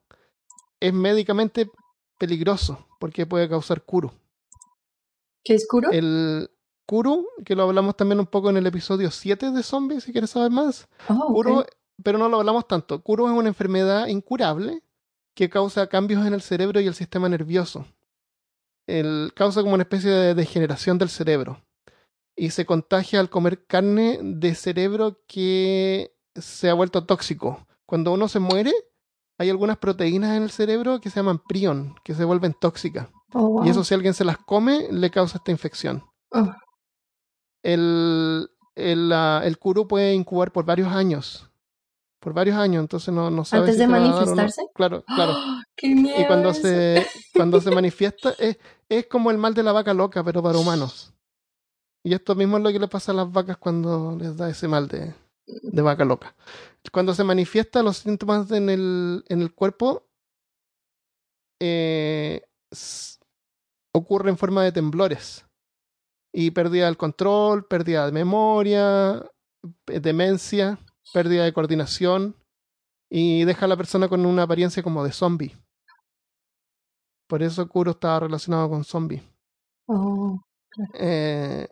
[0.80, 1.70] es médicamente
[2.18, 4.12] peligroso porque puede causar kuru.
[5.44, 5.92] ¿Qué es curo?
[5.92, 6.50] El
[6.86, 10.32] kuru, que lo hablamos también un poco en el episodio 7 de zombies, si quieres
[10.32, 10.88] saber más.
[11.10, 11.66] Oh, Kuru,
[12.04, 13.02] pero no lo hablamos tanto.
[13.04, 14.82] Kuru es una enfermedad incurable
[15.36, 17.86] que causa cambios en el cerebro y el sistema nervioso.
[18.88, 21.62] El, causa como una especie de degeneración del cerebro.
[22.36, 27.68] Y se contagia al comer carne de cerebro que se ha vuelto tóxico.
[27.86, 28.74] Cuando uno se muere,
[29.38, 33.10] hay algunas proteínas en el cerebro que se llaman prion, que se vuelven tóxicas.
[33.34, 33.66] Oh, wow.
[33.66, 36.04] Y eso si alguien se las come, le causa esta infección.
[36.32, 36.50] Oh,
[37.64, 41.50] El, el, el kuru puede incubar por varios años.
[42.20, 44.00] Por varios años, entonces no, no sabes ¿Antes si de no.
[44.00, 44.62] manifestarse?
[44.74, 45.34] Claro, claro.
[45.76, 46.20] ¡Qué miedo!
[46.20, 46.62] Y cuando eso!
[46.62, 48.58] se, cuando se manifiesta, es,
[48.90, 51.14] es como el mal de la vaca loca, pero para humanos.
[52.04, 54.68] Y esto mismo es lo que le pasa a las vacas cuando les da ese
[54.68, 55.14] mal de,
[55.48, 56.36] de vaca loca.
[56.92, 60.08] Cuando se manifiesta los síntomas en el, en el cuerpo,
[61.60, 62.42] eh,
[63.94, 65.46] ocurre en forma de temblores.
[66.34, 69.26] Y pérdida del control, pérdida de memoria,
[69.88, 70.80] eh, demencia,
[71.14, 72.36] pérdida de coordinación.
[73.10, 75.56] Y deja a la persona con una apariencia como de zombie.
[77.28, 79.24] Por eso Kuro estaba relacionado con zombie.
[79.88, 80.40] Oh,
[80.94, 81.68] Eh,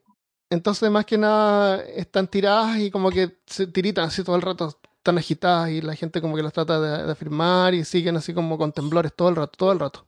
[0.49, 4.77] entonces, más que nada, están tiradas y como que se tiritan así todo el rato,
[4.97, 8.33] están agitadas y la gente como que las trata de, de afirmar y siguen así
[8.33, 10.05] como con temblores todo el rato, todo el rato.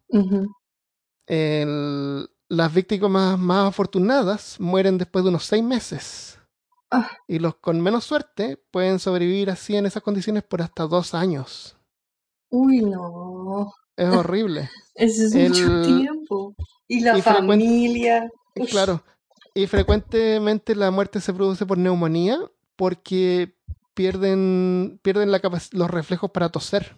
[1.26, 6.40] El- las víctimas más, afortunadas mueren después de unos seis meses.
[6.90, 7.12] Ah.
[7.28, 11.76] Y los con menos suerte pueden sobrevivir así en esas condiciones por hasta dos años.
[12.50, 13.74] Uy, no.
[13.98, 14.70] Es horrible.
[14.96, 16.56] Eso es El- mucho tiempo.
[16.88, 18.30] Y la y familia.
[18.70, 19.04] Claro.
[19.58, 22.38] Y frecuentemente la muerte se produce por neumonía
[22.76, 23.58] porque
[23.96, 25.42] pierden, pierden la
[25.72, 26.96] los reflejos para toser.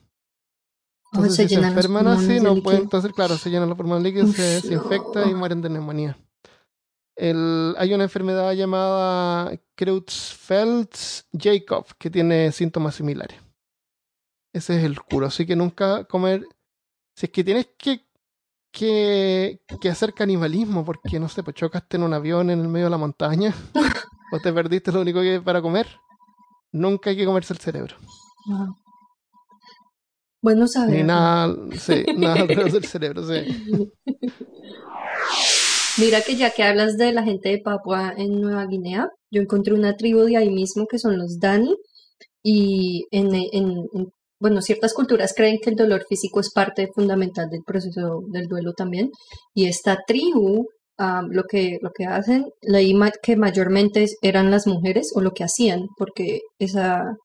[1.14, 3.14] Oh, Entonces, se si se enferman así, no pueden toser.
[3.14, 6.18] Claro, se llenan los pulmones líquidos, se, Uf, se infecta y mueren de neumonía.
[7.16, 13.38] El, hay una enfermedad llamada Creutzfeldt-Jakob que tiene síntomas similares.
[14.52, 15.28] Ese es el curo.
[15.28, 16.46] Así que nunca comer.
[17.16, 18.06] Si es que tienes que,
[18.72, 22.86] que, que hacer canibalismo, porque no sé, pues chocaste en un avión en el medio
[22.86, 23.54] de la montaña
[24.32, 25.88] o te perdiste lo único que hay para comer,
[26.72, 27.96] nunca hay que comerse el cerebro.
[28.48, 28.76] Wow.
[30.42, 31.06] Bueno Ni saber.
[31.06, 33.92] nada, sí, nada del cerebro, sí.
[35.98, 39.74] Mira que ya que hablas de la gente de Papua en Nueva Guinea, yo encontré
[39.74, 41.76] una tribu de ahí mismo que son los Dani
[42.42, 47.50] y en, en- en- bueno, ciertas culturas creen que el dolor físico es parte fundamental
[47.50, 49.10] del proceso del duelo también
[49.54, 54.66] y esta tribu ah, lo que lo que hacen leí ma- que mayormente eran las
[54.68, 57.16] mujeres o lo que hacían porque esa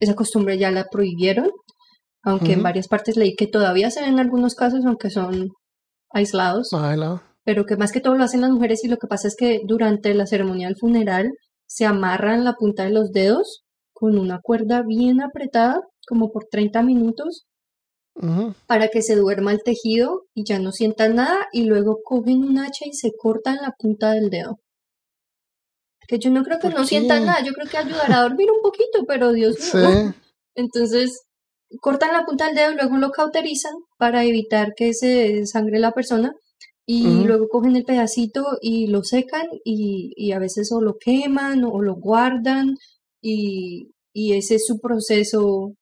[0.00, 1.50] esa costumbre ya la prohibieron
[2.22, 5.48] aunque en varias partes leí que todavía se ven en algunos casos aunque son
[6.10, 7.22] aislados lado.
[7.44, 9.60] pero que más que todo lo hacen las mujeres y lo que pasa es que
[9.66, 11.30] durante la ceremonia del funeral
[11.66, 16.82] se amarran la punta de los dedos con una cuerda bien apretada, como por 30
[16.82, 17.46] minutos,
[18.66, 22.58] para que se duerma el tejido y ya no sientan nada y luego cogen un
[22.58, 24.58] hacha y se cortan la punta del dedo.
[26.06, 27.26] Que yo no creo que ¿Por no sientan qué?
[27.26, 29.76] nada, yo creo que ayudará a dormir un poquito, pero Dios Sí.
[29.78, 30.12] mío.
[30.54, 31.22] Entonces,
[31.80, 35.92] cortan la punta del dedo y luego lo cauterizan para evitar que se sangre la
[35.92, 36.34] persona.
[36.86, 41.64] Y luego cogen el pedacito y lo secan y, y a veces o lo queman
[41.64, 42.76] o lo guardan
[43.22, 45.72] y, y ese es su proceso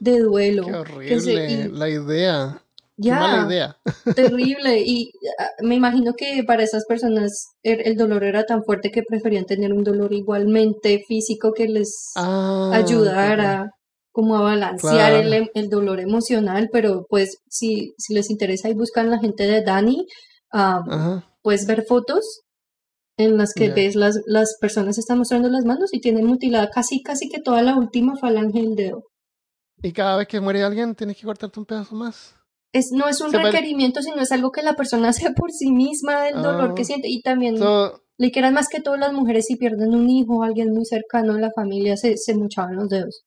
[0.00, 0.64] de duelo.
[0.66, 2.62] Qué se- horrible y- la idea.
[3.00, 3.76] Qué mala Ya, idea.
[4.16, 4.80] terrible.
[4.80, 9.02] Y ah, me imagino que para esas personas el, el dolor era tan fuerte que
[9.02, 13.70] preferían tener un dolor igualmente físico que les Ah, ayudara
[14.12, 15.32] como a balancear claro.
[15.34, 19.62] em- el dolor emocional, pero pues si, si les interesa y buscan la gente de
[19.62, 20.06] Dani,
[20.50, 22.40] Ajá, puedes ver fotos
[23.18, 27.02] en las que ves las, las personas están mostrando las manos y tienen mutilada casi
[27.02, 29.02] casi que toda la última falange del dedo.
[29.82, 32.34] Y cada vez que muere alguien tienes que cortarte un pedazo más.
[32.72, 35.70] Es, no es un Se requerimiento, sino es algo que la persona hace por sí
[35.72, 37.08] misma, el dolor que Ah, siente.
[37.08, 40.42] Y también, so, le quieran más que todas las mujeres, si pierden un hijo o
[40.42, 43.24] alguien muy cercano de la familia, se, se mochaban los dedos.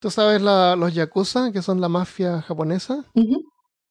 [0.00, 3.04] ¿Tú sabes la, los yakuza, que son la mafia japonesa?
[3.14, 3.42] Ujú.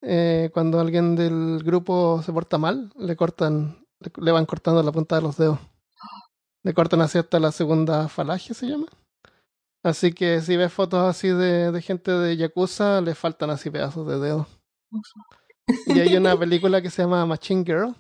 [0.02, 4.92] Eh, cuando alguien del grupo se porta mal, le cortan, le, le van cortando la
[4.92, 5.60] punta de los dedos.
[6.64, 8.86] Le cortan así hasta la segunda falange, se llama.
[9.84, 14.08] Así que si ves fotos así de, de gente de yakuza, le faltan así pedazos
[14.08, 14.48] de dedo.
[15.88, 17.96] Y hay una película que se llama Machine Girl.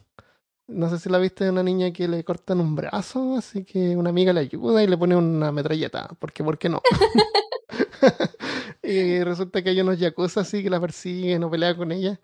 [0.68, 3.98] No sé si la viste de una niña que le cortan un brazo, así que
[3.98, 6.10] una amiga le ayuda y le pone una metralleta.
[6.20, 6.82] Porque, ¿por qué no?
[8.84, 12.22] y resulta que hay unos yakuza así que la persiguen o pelean con ella.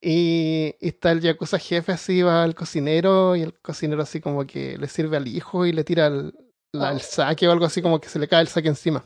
[0.00, 4.46] Y, y está el yakuza jefe así, va al cocinero y el cocinero así como
[4.46, 6.34] que le sirve al hijo y le tira el,
[6.72, 9.04] la- el saque o algo así como que se le cae el saque encima.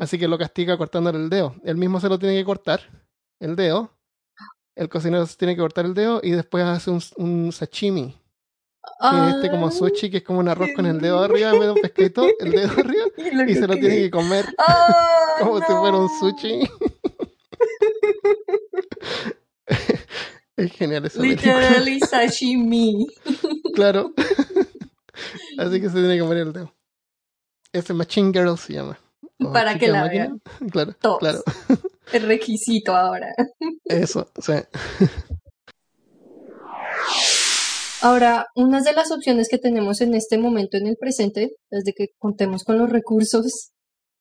[0.00, 1.54] Así que lo castiga cortándole el dedo.
[1.64, 2.80] Él mismo se lo tiene que cortar,
[3.40, 3.90] el dedo.
[4.76, 8.20] El cocinero se tiene que cortar el dedo y después hace un, un sashimi.
[9.00, 11.58] Es este como Ay, sushi, que es como un arroz con el dedo arriba en
[11.58, 13.04] vez de un pescadito, el dedo arriba,
[13.48, 16.68] Y se lo tiene que comer ¡Ah, como si fuera un sushi.
[20.56, 21.58] Es genial película.
[21.60, 23.06] Literally sashimi.
[23.74, 24.12] Claro.
[25.58, 26.73] Así que se tiene que comer el dedo.
[27.74, 28.98] Ese Machine Girl se llama.
[29.40, 31.18] O Para que la vean Claro, todos.
[31.18, 31.42] claro.
[32.12, 33.34] Es requisito ahora.
[33.84, 34.52] Eso, sí.
[38.02, 42.08] Ahora, unas de las opciones que tenemos en este momento en el presente, desde que
[42.18, 43.70] contemos con los recursos,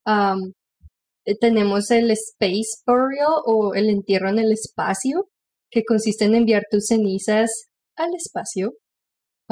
[0.08, 5.28] eh, tenemos el Space Burial o el entierro en el espacio,
[5.70, 7.66] que consiste en enviar tus cenizas
[7.98, 8.72] al espacio.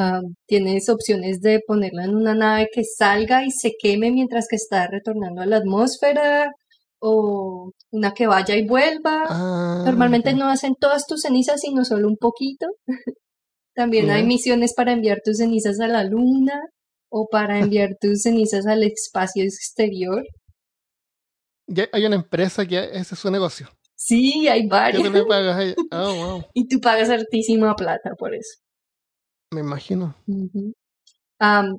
[0.02, 4.56] Am, tienes opciones de ponerla en una nave que salga y se queme mientras que
[4.56, 6.52] está retornando a la atmósfera,
[7.00, 9.24] o una que vaya y vuelva.
[9.28, 12.68] Ah, Normalmente no hacen todas tus cenizas, sino solo un poquito.
[13.76, 16.62] También hay misiones para enviar tus cenizas a la luna
[17.10, 20.24] o para enviar tus cenizas al espacio exterior.
[21.68, 23.68] Ya hay una empresa que ese es su negocio.
[23.96, 25.04] Sí, hay ¿Qué varias.
[25.04, 25.76] te le pagas a ella?
[25.92, 26.44] Oh, wow.
[26.54, 28.60] Y tú pagas hartísima plata por eso.
[29.54, 30.16] Me imagino.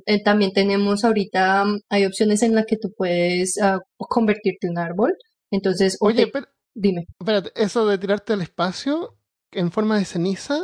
[0.06, 4.72] Eh, también tenemos ahorita, am, hay opciones en las que tú puedes ah, convertirte en
[4.72, 5.14] un árbol.
[5.50, 7.06] Entonces, Oye, te- pero, dime.
[7.18, 9.14] espérate, eso de tirarte al espacio
[9.52, 10.58] en forma de ceniza,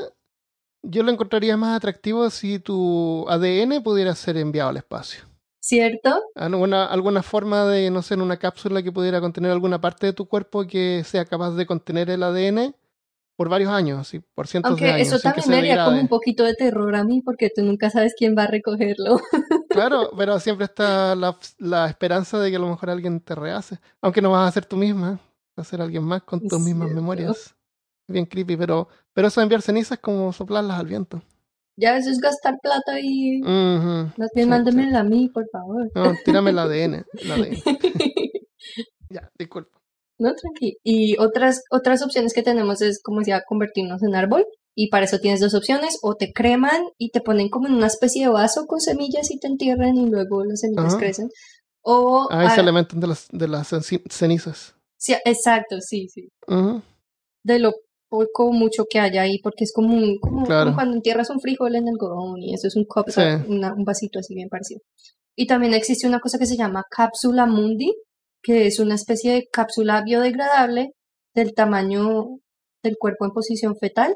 [0.82, 5.24] yo lo encontraría más atractivo si tu ADN pudiera ser enviado al espacio.
[5.60, 6.22] ¿Cierto?
[6.34, 10.12] Alguna, alguna forma de, no sé, en una cápsula que pudiera contener alguna parte de
[10.12, 12.74] tu cuerpo que sea capaz de contener el ADN
[13.38, 16.08] por varios años, sí, por cientos Aunque de años, eso también me haría como un
[16.08, 19.20] poquito de terror a mí porque tú nunca sabes quién va a recogerlo.
[19.70, 23.78] Claro, pero siempre está la, la esperanza de que a lo mejor alguien te rehace.
[24.02, 25.20] Aunque no vas a ser tú misma,
[25.56, 26.94] va a ser alguien más con tus mismas Cierto.
[26.96, 27.54] memorias.
[28.08, 31.22] Bien creepy, pero, pero eso de enviar cenizas es como soplarlas al viento.
[31.76, 35.88] Ya eso es gastar plata y Ujú, más bien sí, mándemela a mí, por favor.
[35.94, 37.04] No, tírame el ADN.
[37.22, 37.56] El ADN.
[39.10, 39.77] Ya, disculpa.
[40.18, 40.76] No, tranqui.
[40.82, 44.44] Y otras, otras opciones que tenemos es, como decía, convertirnos en árbol.
[44.74, 47.88] Y para eso tienes dos opciones, o te creman y te ponen como en una
[47.88, 50.98] especie de vaso con semillas y te entierran y luego las semillas Ajá.
[50.98, 51.28] crecen.
[51.82, 53.72] O, Ahí se ah, alimentan de las, de las
[54.10, 54.74] cenizas.
[54.96, 56.28] sí, exacto, sí, sí.
[57.44, 57.72] De lo
[58.08, 60.64] poco o mucho que haya ahí, porque es como, un- como, Claro.
[60.66, 63.20] como cuando entierras un frijol en algodón y eso es un cup, Sí.
[63.48, 64.80] una- un vasito así bien parecido.
[65.36, 67.94] Y también existe una cosa que se llama cápsula mundi,
[68.42, 70.92] que es una especie de cápsula biodegradable
[71.34, 72.38] del tamaño
[72.82, 74.14] del cuerpo en posición fetal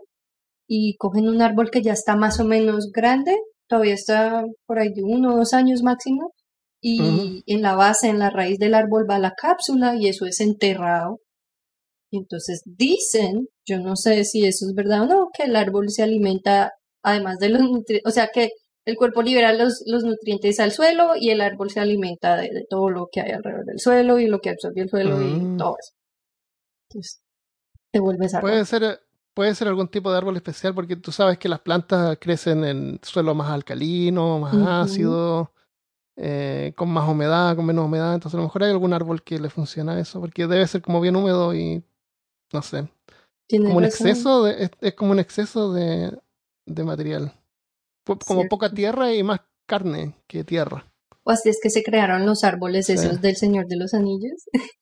[0.69, 3.37] y cogen un árbol que ya está más o menos grande,
[3.69, 6.33] todavía está por ahí de uno o dos años máximo,
[6.81, 7.43] y Ujú.
[7.47, 11.21] en la base, en la raíz del árbol va la cápsula y eso es enterrado.
[12.11, 15.91] Y entonces dicen, yo no sé si eso es verdad o no, que el árbol
[15.91, 18.51] se alimenta además de los nutrientes, o sea que
[18.85, 22.67] el cuerpo libera los, los nutrientes al suelo y el árbol se alimenta de, de
[22.69, 25.55] todo lo que hay alrededor del suelo y lo que absorbe el suelo Mm.
[25.55, 25.93] y todo eso.
[26.91, 27.23] Entonces,
[27.93, 28.51] te vuelves árbol.
[28.51, 29.01] Puede ser,
[29.35, 33.01] puede ser algún tipo de árbol especial porque tú sabes que las plantas crecen en
[33.03, 35.53] suelo más alcalino, más ácido,
[36.17, 38.15] eh, con más humedad, con menos humedad.
[38.15, 41.01] Entonces a lo mejor hay algún árbol que le funciona eso porque debe ser como
[41.01, 41.83] bien húmedo y
[42.53, 42.89] no sé.
[43.51, 43.85] Como un razón.
[43.85, 46.19] exceso de, es, es como un exceso de,
[46.67, 47.33] de material.
[48.05, 50.93] Como poca tierra y más carne que tierra.
[51.25, 52.93] O así es que se crearon los árboles Sí.
[52.95, 54.45] esos del Señor de los Anillos.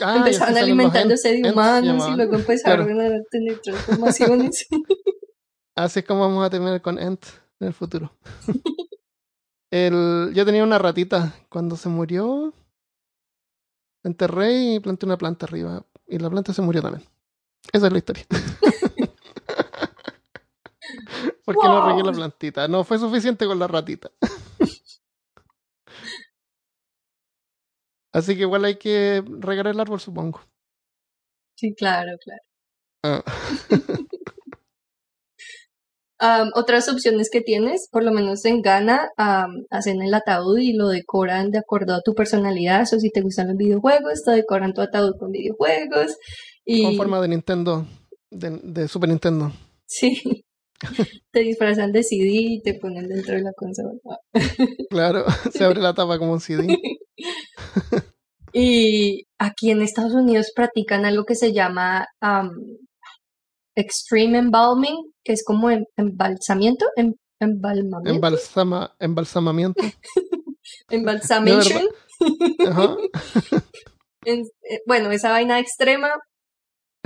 [0.00, 4.66] Ah, Empezaron alimentándose de humanos y luego empezaron a tener transformaciones.
[5.76, 7.22] Así es como vamos a terminar con Ent
[7.60, 8.10] en el futuro.
[9.70, 11.34] el, yo tenía una ratita.
[11.50, 12.54] Cuando se murió,
[14.04, 15.84] enterré y planté una planta arriba.
[16.06, 17.06] Y la planta se murió también.
[17.70, 18.24] Esa es la historia.
[21.44, 22.12] Porque no regué la Wow.
[22.12, 22.68] plantita.
[22.68, 24.10] No fue suficiente con la ratita.
[28.12, 30.40] Así que igual hay que regar el árbol, supongo.
[31.56, 32.42] Sí, claro, claro.
[33.04, 33.24] Ah,
[36.54, 39.08] otras opciones que tienes, por lo menos en Ghana,
[39.70, 42.82] hacen el ataúd y lo decoran de acuerdo a tu personalidad.
[42.82, 46.16] O si te gustan los videojuegos, te decoran tu ataúd con videojuegos.
[46.64, 47.86] Y Con forma de Nintendo,
[48.30, 49.52] de, de Super Nintendo.
[49.86, 50.44] sí,
[51.32, 53.92] te disfrazan de CD y te ponen dentro de la consola.
[54.90, 56.66] Claro, se abre la tapa como un CD.
[58.56, 62.52] Y aquí en Estados Unidos practican algo que se llama am,
[63.74, 69.82] extreme embalming, que es como em- embalsamiento, em- embalmamiento, Embalsama, embalsamamiento.
[70.88, 71.82] embalsamation.
[72.68, 72.96] Ajá.
[74.24, 76.10] En- eh, bueno, esa vaina extrema.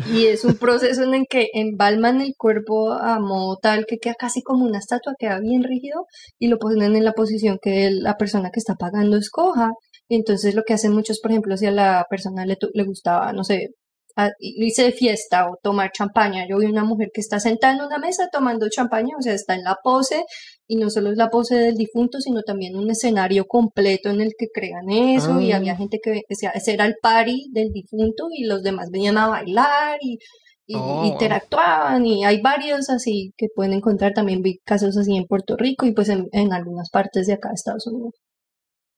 [0.06, 4.14] Y es un proceso en el que embalman el cuerpo a modo tal que queda
[4.14, 6.06] casi como una estatua, queda bien rígido
[6.38, 9.72] y lo ponen en la posición que la persona que está pagando escoja.
[10.08, 13.32] Y entonces lo que hacen muchos, por ejemplo, si a la persona le, le gustaba,
[13.32, 13.70] no sé,
[14.18, 16.46] a- irse de fiesta o tomar champaña.
[16.48, 19.54] Yo vi una mujer que está sentada en una mesa tomando champaña, o sea, está
[19.54, 20.24] en la pose
[20.66, 24.32] y no solo es la pose del difunto, sino también un escenario completo en el
[24.38, 25.56] que crean eso y Ah.
[25.58, 29.28] había gente que decía, ese era el party del difunto y los demás venían a
[29.28, 30.18] bailar y,
[30.66, 31.04] y Oh, wow.
[31.04, 35.86] interactuaban y hay varios así que pueden encontrar, también vi casos así en Puerto Rico
[35.86, 38.14] y pues en, en algunas partes de acá de Estados Unidos.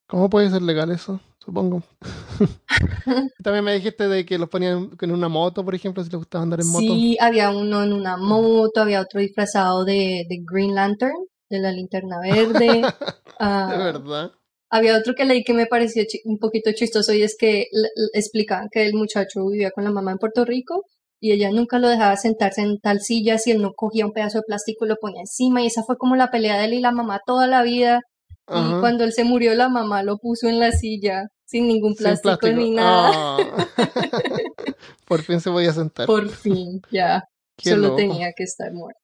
[0.08, 1.20] ¿Cómo puede ser legal eso?
[1.44, 1.82] Supongo.
[3.42, 6.44] También me dijiste de que los ponían en una moto, por ejemplo, si les gustaba
[6.44, 6.80] andar en moto.
[6.80, 11.14] Sí, había uno en una moto, había otro disfrazado de, de Green Lantern,
[11.48, 12.82] de la linterna verde.
[13.40, 14.32] ah, De verdad.
[14.68, 17.66] Había otro que leí que me pareció un poquito chistoso y es que
[18.12, 20.84] explicaban que el muchacho vivía con la mamá en Puerto Rico
[21.18, 24.38] y ella nunca lo dejaba sentarse en tal silla si él no cogía un pedazo
[24.38, 26.80] de plástico y lo ponía encima y esa fue como la pelea de él y
[26.80, 28.02] la mamá toda la vida
[28.50, 28.80] y Ajá.
[28.80, 32.38] cuando él se murió la mamá lo puso en la silla sin ningún Sin plástico,
[32.38, 32.56] plástico.
[32.56, 33.10] ni nada.
[33.14, 33.66] Ah.
[35.06, 36.06] Por fin se podía sentar.
[36.06, 37.24] Por fin, ya,
[37.56, 37.96] Qué solo loco.
[37.96, 39.00] tenía que estar muerto.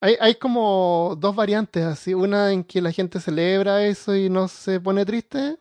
[0.00, 2.14] Hay, hay como dos variantes así.
[2.14, 5.58] Una en que la gente celebra eso y no se pone triste.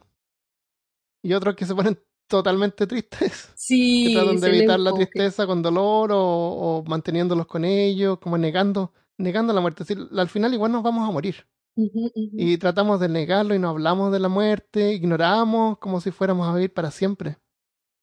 [1.24, 2.00] Y otra que se ponen
[2.30, 3.50] totalmente tristes.
[3.56, 8.38] Sí, que tratan de evitar la tristeza con dolor o, o manteniéndolos con ellos, como
[8.38, 9.84] negando, negando la muerte.
[9.84, 11.48] Decir, al final igual nos vamos a morir.
[11.76, 16.54] Y tratamos de negarlo y no hablamos de la muerte, ignoramos como si fuéramos a
[16.54, 17.38] vivir para siempre.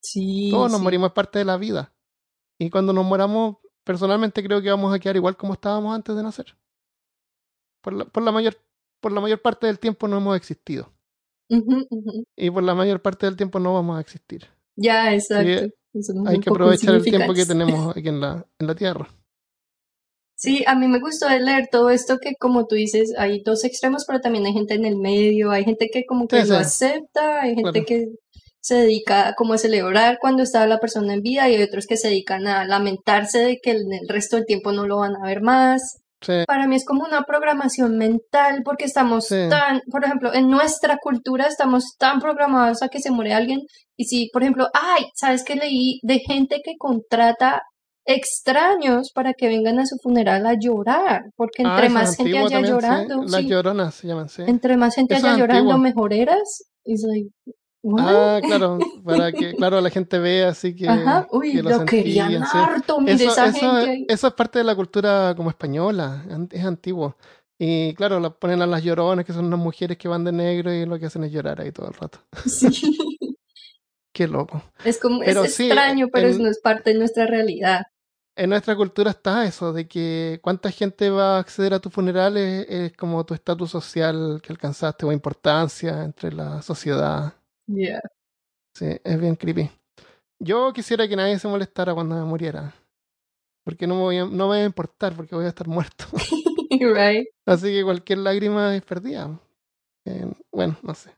[0.03, 0.85] Sí, Todos nos sí.
[0.85, 1.95] morimos, es parte de la vida.
[2.59, 6.23] Y cuando nos moramos, personalmente creo que vamos a quedar igual como estábamos antes de
[6.23, 6.57] nacer.
[7.83, 8.57] Por la, por la, mayor,
[9.01, 10.93] por la mayor parte del tiempo no hemos existido.
[12.37, 14.47] Y por la mayor parte del tiempo no vamos a existir.
[14.77, 15.75] Ya, exacto.
[15.95, 19.09] Sí, Hay que aprovechar el tiempo que tenemos aquí en la, en la Tierra.
[20.43, 24.05] Sí, a mí me gustó leer todo esto que como tú dices, hay dos extremos,
[24.07, 26.61] pero también hay gente en el medio, hay gente que como que Sí, lo sí.
[26.63, 27.87] acepta, hay gente Claro.
[27.87, 28.07] que
[28.61, 31.97] se dedica como a celebrar cuando está la persona en vida y hay otros que
[31.97, 35.27] se dedican a lamentarse de que en el resto del tiempo no lo van a
[35.27, 35.99] ver más.
[36.21, 39.49] Sí, Para mí es como una programación mental porque estamos Sí.
[39.51, 43.61] tan, por ejemplo, en nuestra cultura estamos tan programados a que se muere alguien
[43.97, 47.63] y si, por ejemplo, ay, ¿sabes qué leí de gente que contrata
[48.05, 51.25] extraños para que vengan a su funeral a llorar?
[51.37, 52.71] Porque entre más gente haya también, sí.
[52.73, 54.43] llorando, Las sí, lloronas se llaman, sí.
[54.47, 55.79] entre más gente haya llorando, antiguo.
[55.79, 56.65] mejor eras.
[56.85, 57.31] It's like?
[57.99, 61.85] Ah, claro, para que claro la gente vea así que, Ajá, uy, que lo, lo
[61.85, 66.25] querían harto, mire Eso, esa eso, gente eso es parte de la cultura como española,
[66.53, 67.17] es antiguo.
[67.59, 70.73] Y claro, la ponen a las lloronas, que son unas mujeres que van de negro
[70.73, 72.19] y lo que hacen es llorar ahí todo el rato.
[72.47, 72.69] Sí.
[74.15, 74.63] Qué loco.
[74.85, 77.83] Es como, Pero es sí, extraño, pero en- no es parte de nuestra realidad.
[78.35, 82.37] En nuestra cultura está eso, de que cuánta gente va a acceder a tu funeral
[82.39, 87.35] es, es como tu estatus social que alcanzaste o importancia entre la sociedad.
[87.67, 88.01] Yeah.
[88.75, 89.71] Sí, es bien creepy.
[90.39, 92.75] Yo quisiera que nadie se molestara cuando me muriera.
[93.65, 96.07] Porque no me, voy a, no me va a importar, porque voy a estar muerto.
[96.81, 97.29] right.
[97.47, 99.39] Así que cualquier lágrima es perdida.
[100.05, 101.11] Eh, bueno, no sé.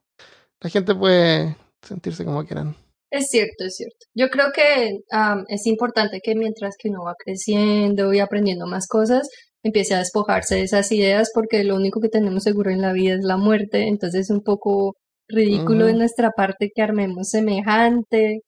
[0.60, 2.76] La gente puede sentirse como quieran.
[3.14, 4.06] Es cierto, es cierto.
[4.12, 8.88] Yo creo que am, es importante que mientras que uno va creciendo y aprendiendo más
[8.88, 9.28] cosas,
[9.62, 13.14] empiece a despojarse de esas ideas porque lo único que tenemos seguro en la vida
[13.14, 13.86] es la muerte.
[13.86, 14.96] Entonces es un poco
[15.28, 18.40] ridículo de nuestra parte que armemos semejante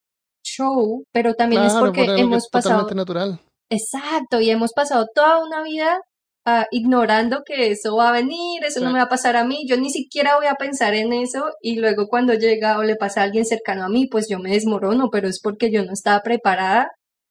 [0.43, 3.39] show, pero también es porque por hemos es pasado natural.
[3.69, 5.97] Exacto, y hemos pasado toda una vida
[6.49, 8.93] ah, ignorando que eso va a venir, eso no Sí.
[8.93, 11.75] me va a pasar a mí, yo ni siquiera voy a pensar en eso y
[11.75, 15.09] luego cuando llega o le pasa a alguien cercano a mí, pues yo me desmorono,
[15.11, 16.87] pero es porque yo no estaba preparada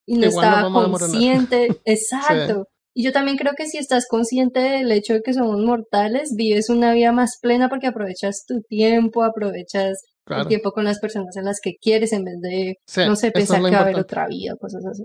[0.06, 1.80] y no Igual estaba consciente.
[1.84, 2.66] Exacto.
[2.94, 6.70] Y yo también creo que si estás consciente del hecho de que somos mortales, vives
[6.70, 10.48] una vida más plena porque aprovechas tu tiempo, aprovechas el Claro.
[10.48, 13.32] tiempo con las personas a las que quieres en vez de, Sí, no sé, es
[13.32, 15.04] pensar lo que va a haber otra vida, cosas así.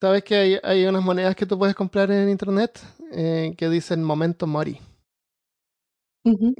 [0.00, 2.78] ¿Sabes que hay, hay unas monedas que tú puedes comprar en internet
[3.14, 4.78] eh, que dicen momento mori?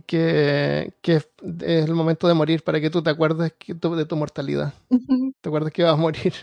[0.07, 4.17] Que, que es el momento de morir para que tú te acuerdes que de tu
[4.17, 4.75] mortalidad.
[5.41, 6.35] Te acuerdas que vas a morir.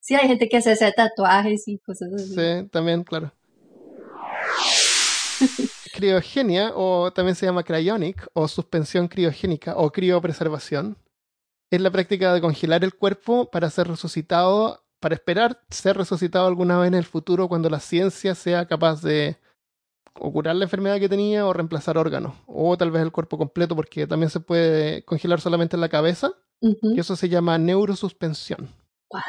[0.00, 2.34] Sí, hay gente que hace hace tatuajes y cosas así.
[2.34, 3.32] Sí, también, claro.
[5.92, 10.96] Criogenia, o también se llama cryonic, o suspensión criogénica, o criopreservación,
[11.70, 16.78] es la práctica de congelar el cuerpo para ser resucitado, para esperar ser resucitado alguna
[16.78, 19.36] vez en el futuro cuando la ciencia sea capaz de
[20.20, 23.76] o curar la enfermedad que tenía o reemplazar órganos, o tal vez el cuerpo completo,
[23.76, 28.68] porque también se puede congelar solamente en la cabeza, y eso se llama neurosuspensión.
[29.10, 29.22] ¿What?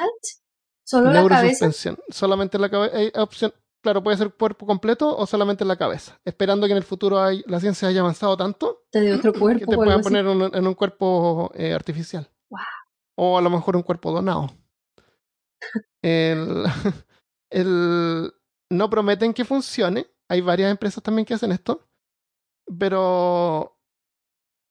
[0.84, 1.30] ¿Solo la cabeza?
[1.36, 2.00] Neurosuspensión.
[2.10, 2.98] Solamente la cabeza.
[2.98, 3.54] Hay opción.
[3.84, 6.20] Claro, puede ser cuerpo completo o solamente la cabeza.
[6.26, 9.40] Esperando que en el futuro hay- la ciencia haya avanzado tanto ¿Te dio otro que
[9.40, 12.28] cuerpo te o algo puedan poner un- en un cuerpo eh, artificial.
[12.50, 12.60] Wow.
[13.16, 14.50] O a lo mejor un cuerpo donado.
[16.02, 16.64] El,
[17.50, 18.34] el-
[18.72, 20.08] no prometen que funcione.
[20.30, 21.88] Hay varias empresas también que hacen esto.
[22.78, 23.78] Pero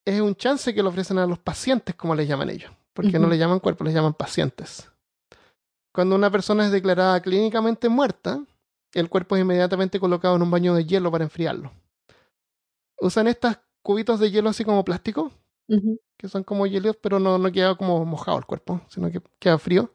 [0.06, 2.72] es un chance que le ofrecen a los pacientes, como les llaman ellos.
[2.94, 4.90] Porque no le llaman cuerpo, les llaman pacientes.
[5.94, 8.44] Cuando una persona es declarada clínicamente muerta,
[8.94, 11.72] el cuerpo es inmediatamente colocado en un baño de hielo para enfriarlo.
[13.00, 15.32] Usan estos cubitos de hielo así como plástico,
[16.18, 19.58] que son como hielos, pero no, no queda como mojado el cuerpo, sino que queda
[19.58, 19.92] frío.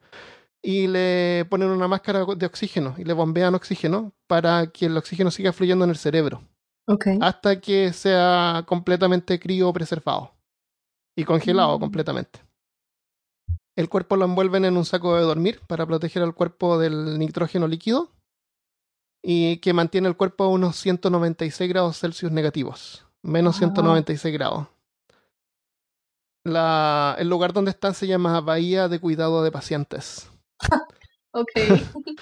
[0.65, 5.29] Y le ponen una máscara de oxígeno y le bombean oxígeno para que el oxígeno
[5.29, 6.41] siga fluyendo en el cerebro
[6.87, 7.07] Ok.
[7.21, 10.33] hasta que sea completamente criopreservado
[11.17, 11.81] y congelado Mm.
[11.81, 12.39] completamente.
[13.75, 17.67] El cuerpo lo envuelven en un saco de dormir para proteger al cuerpo del nitrógeno
[17.67, 18.11] líquido
[19.21, 23.59] y que mantiene el cuerpo a unos 196 grados Celsius negativos, menos Wow.
[23.59, 24.67] 196 grados.
[26.45, 30.29] La- el lugar donde están se llama Bahía de Cuidado de Pacientes.
[31.35, 31.49] Ok.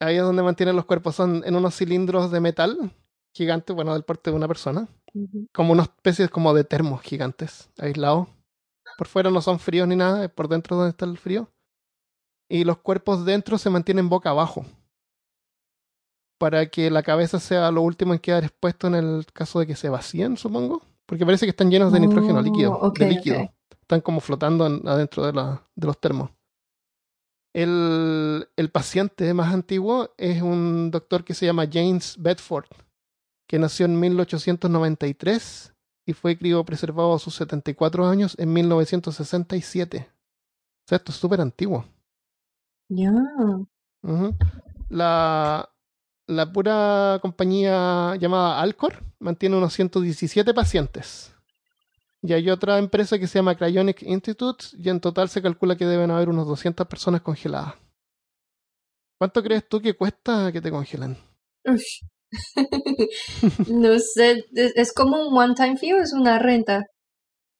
[0.00, 2.90] Ahí es donde mantienen los cuerpos, son en unos cilindros de metal
[3.34, 4.88] gigantes, bueno, del porte de una persona.
[5.14, 5.46] Ujú.
[5.52, 8.28] como unas especies como de termos gigantes, aislados.
[8.96, 11.50] Por fuera no son fríos ni nada, es por dentro donde está el frío.
[12.50, 14.64] Y los cuerpos dentro se mantienen boca abajo.
[16.38, 19.76] Para que la cabeza sea lo último en quedar expuesto en el caso de que
[19.76, 20.82] se vacíen, supongo.
[21.06, 22.92] Porque parece que están llenos de nitrógeno Oh, líquido.
[22.98, 23.52] de líquido.
[23.82, 26.30] Están como flotando en- adentro de, la- de los termos.
[27.54, 32.66] El, el paciente más antiguo es un doctor que se llama James Bedford,
[33.46, 35.74] que nació en 1893
[36.06, 40.08] y fue criopreservado a sus 74 años en 1967.
[40.08, 41.84] O sea, esto es súper antiguo.
[42.88, 43.12] Ya.
[44.88, 45.70] La,
[46.26, 51.31] la pura compañía llamada Alcor mantiene unos 117 pacientes.
[52.22, 55.86] Y hay otra empresa que se llama Cryonic Institute y en total se calcula que
[55.86, 57.74] deben haber unos 200 personas congeladas.
[59.18, 61.18] ¿Cuánto crees tú que cuesta que te congelen?
[63.68, 66.82] No sé, es, como un one-time fee o es una renta.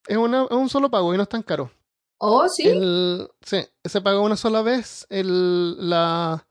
[0.07, 1.71] Es, una, es un solo pago y no es tan caro.
[2.19, 2.67] Oh, sí.
[2.67, 5.05] El, sí, se paga una sola vez.
[5.09, 6.47] El, la,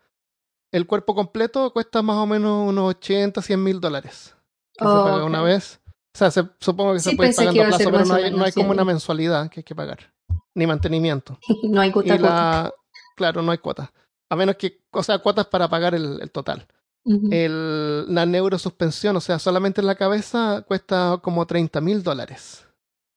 [0.70, 4.34] el cuerpo completo cuesta más o menos unos 80, 100 mil dólares.
[4.74, 5.80] Que se Oh, paga una vez.
[6.14, 8.38] O sea, se- supongo que se puede ir pagando a plazo, pero no hay, menos,
[8.38, 8.70] no hay como sí.
[8.72, 10.12] una mensualidad que hay que pagar.
[10.54, 11.38] Ni mantenimiento.
[11.62, 12.28] no hay Y gota a gota.
[12.34, 12.72] la,
[13.16, 13.90] claro, no hay cuotas.
[14.30, 16.66] A menos que, o sea, cuotas para pagar el, el total.
[17.04, 22.64] El, la neurosuspensión, o sea, solamente en la cabeza cuesta como 30 mil dólares.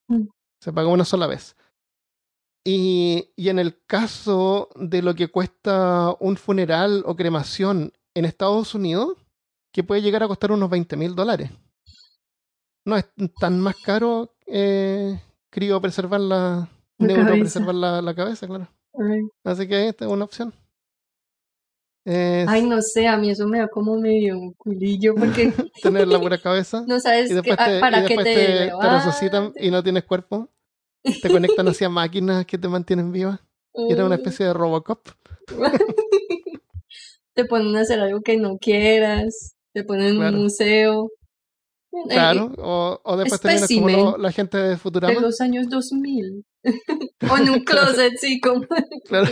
[0.08, 0.26] Mm.
[0.60, 1.54] Se paga una sola vez.
[2.64, 8.74] Y, y en el caso de lo que cuesta un funeral o cremación en Estados
[8.74, 9.16] Unidos,
[9.72, 11.50] que puede llegar a costar unos 20 mil dólares.
[12.86, 13.04] No es
[13.38, 15.20] tan más caro eh,
[15.50, 16.68] criopreservar la,
[16.98, 18.68] La neuropreservar la, la cabeza, claro.
[18.94, 19.20] Ay.
[19.44, 20.54] Así que esta es una opción.
[22.04, 26.06] Es Ay, no sé, a mí eso me da como medio un culillo porque tener
[26.06, 28.34] la pura cabeza no sabes y después que- ah, te, para y qué después te,
[28.34, 29.04] te, te levantas.
[29.06, 30.48] resucitan y no tienes cuerpo.
[31.02, 33.40] te conectan hacia máquinas que te mantienen viva.
[33.74, 35.08] Y era una especie de Robocop.
[37.34, 41.10] te ponen a hacer algo que no quieras, te ponen en un museo.
[42.08, 45.14] Claro, o, o después te como la gente de Futurama.
[45.14, 46.44] De los años 2000.
[47.30, 48.66] o en un closet, sí, como
[49.06, 49.28] claro.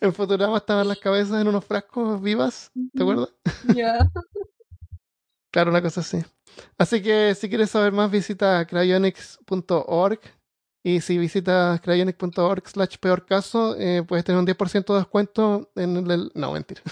[0.00, 3.30] En Futurama estaban las cabezas en unos frascos vivas, ¿te acuerdas?
[3.74, 3.98] Ya.
[5.50, 6.18] claro, una cosa así.
[6.78, 10.20] Así que si quieres saber más, visita cryonics.org
[10.84, 15.96] y si visitas cryonics.org slash peor caso, eh, puedes tener un 10% de descuento en
[16.10, 16.30] el...
[16.34, 16.82] No, mentira.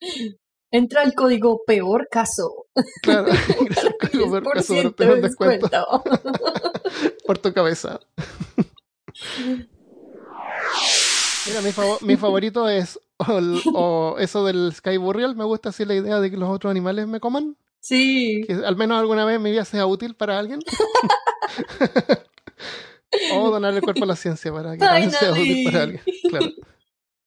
[0.72, 2.66] Entra el código peor caso.
[3.02, 3.26] Claro,
[3.60, 5.68] el código peor caso para descuento.
[7.26, 8.00] Por tu cabeza.
[11.46, 11.70] Mira, mi,
[12.06, 12.98] mi favorito es
[13.74, 15.36] o, eso del Sky Burial.
[15.36, 17.56] Me gusta así la idea de que los otros animales me coman.
[17.80, 18.42] Sí.
[18.46, 20.60] Que al menos alguna vez mi vida sea útil para alguien.
[23.34, 26.02] o donar el cuerpo a la ciencia para que también sea útil para alguien.
[26.30, 26.46] Claro.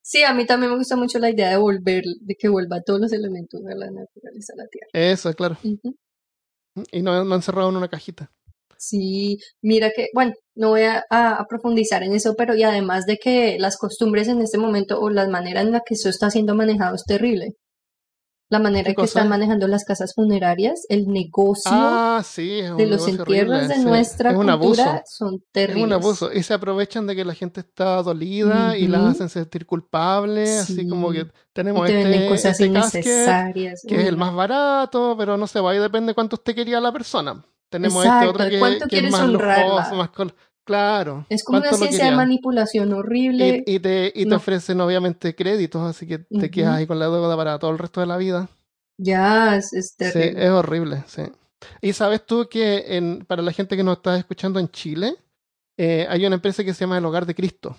[0.07, 3.01] Sí, a mí también me gusta mucho la idea de volver, de que vuelva todos
[3.01, 4.89] los elementos de la naturaleza a la Tierra.
[4.93, 5.57] Eso, claro.
[5.63, 8.31] Y no, no encerrado en una cajita.
[8.77, 13.57] Sí, mira que, bueno, no voy a, profundizar en eso, pero y además de que
[13.57, 16.93] las costumbres en este momento o la manera en la que eso está siendo manejado
[16.93, 17.55] es terrible.
[18.47, 22.23] La manera en que están manejando las casas funerarias, el negocio ah,
[22.77, 25.81] de los entierros de nuestra cultura son terribles.
[25.81, 26.31] Es un abuso.
[26.31, 30.87] Y se aprovechan de que la gente está dolida y la hacen sentir culpable, así
[30.87, 33.81] como que tenemos este, cosas este innecesarias.
[33.87, 36.91] que es el más barato, pero no sé, va, ahí depende cuánto usted quería la
[36.91, 37.43] persona.
[37.69, 40.09] Tenemos este otro que, es más lujoso, más
[40.65, 41.27] Claro.
[41.29, 43.63] Es como una ciencia de manipulación horrible.
[43.67, 47.37] Y, te, y te ofrecen obviamente créditos, así que te quedas ahí con la deuda
[47.37, 48.49] para todo el resto de la vida.
[48.97, 50.31] Ya, es, terrible.
[50.31, 51.21] Sí, es horrible, sí.
[51.81, 55.15] Y sabes tú que en, para la gente que nos está escuchando en Chile,
[55.77, 57.77] eh, hay una empresa que se llama El Hogar de Cristo,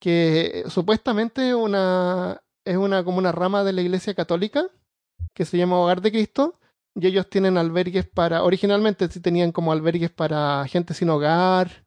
[0.00, 4.66] que supuestamente una, es una como una rama de la Iglesia Católica
[5.34, 6.58] que se llama Hogar de Cristo,
[6.94, 11.84] y ellos tienen albergues para, originalmente sí tenían como albergues para gente sin hogar,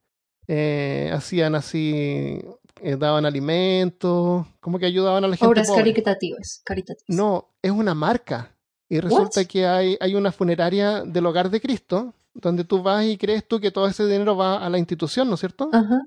[0.48, 2.42] eh, hacían así,
[2.82, 5.48] eh, daban alimentos, como que ayudaban a la gente.
[5.48, 7.06] Obras caritativas, caritativas.
[7.08, 8.52] No, es una marca.
[8.88, 13.18] Y resulta que hay, hay una funeraria del Hogar de Cristo, donde tú vas y
[13.18, 15.70] crees tú que todo ese dinero va a la institución, ¿no es cierto?
[15.74, 16.02] Ajá.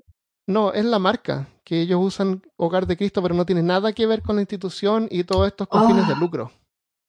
[0.47, 4.07] No, es la marca, que ellos usan Hogar de Cristo, pero no tiene nada que
[4.07, 6.17] ver con la institución y todo esto es con fines de ah.
[6.19, 6.51] lucro.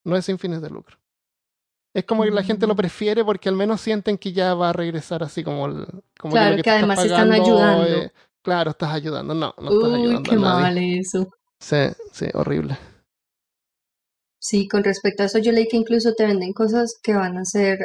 [0.05, 0.99] No es sin fines de lucro.
[1.93, 2.77] Es como que la gente lo mm.
[2.77, 5.87] prefiere porque al menos sienten que ya va a regresar así como, el,
[6.19, 7.87] como claro, que, además están ayudando.
[7.87, 8.13] Eh,
[8.43, 9.35] claro, estás ayudando.
[9.35, 10.31] No, no estás Uy, ayudando.
[10.31, 11.29] Qué mal eso.
[11.59, 11.77] Sí,
[12.13, 12.79] sí, horrible.
[14.39, 17.45] Sí, con respecto a eso, yo leí que incluso te venden cosas que van a
[17.45, 17.81] ser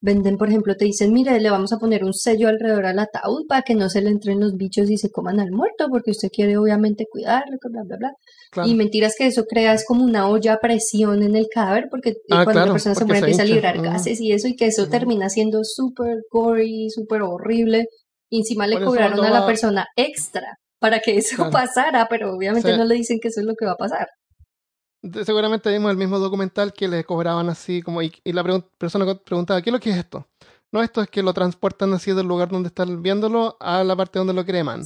[0.00, 3.46] Venden, por ejemplo, te dicen, mire, le vamos a poner un sello alrededor al ataúd
[3.48, 6.28] para que no se le entren los bichos y se coman al muerto, porque usted
[6.32, 8.64] quiere obviamente cuidarlo, bla, bla, bla.
[8.64, 12.14] Y mentiras que eso crea es como una olla a presión en el cadáver, porque
[12.30, 14.88] ah, cuando la persona se muere empieza a liberar gases y eso, y que eso
[14.88, 17.86] termina siendo súper gory, súper horrible.
[18.30, 22.84] Y encima le cobraron a la persona extra para que eso pasara, pero obviamente no
[22.84, 24.06] le dicen que eso es lo que va a pasar
[25.24, 28.44] seguramente vimos el mismo documental que le cobraban así como y, la
[28.78, 30.26] persona preguntaba ¿qué es lo que es esto?
[30.70, 34.18] No, esto es que lo transportan así del lugar donde están viéndolo a la parte
[34.18, 34.82] donde lo creman.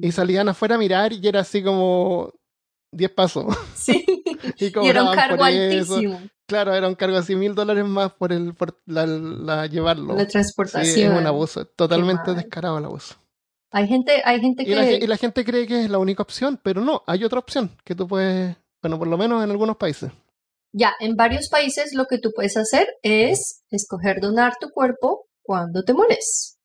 [0.00, 2.32] Y salían afuera a mirar y era así como
[2.92, 3.44] 10 pasos.
[3.74, 4.04] Sí.
[4.58, 6.20] y, era un cargo altísimo.
[6.46, 10.14] Claro, era un cargo así mil dólares más por el por la, llevarlo.
[10.14, 10.94] La transportación.
[10.94, 13.16] Sí, es un abuso, totalmente descarado el abuso.
[13.70, 14.98] Hay gente, hay gente que...
[15.02, 17.94] y la gente cree que es la única opción, pero no, hay otra opción que
[17.94, 20.10] tú puedes bueno, por lo menos en algunos países.
[20.72, 25.82] Ya, en varios países lo que tú puedes hacer es escoger donar tu cuerpo cuando
[25.82, 26.58] te mueres.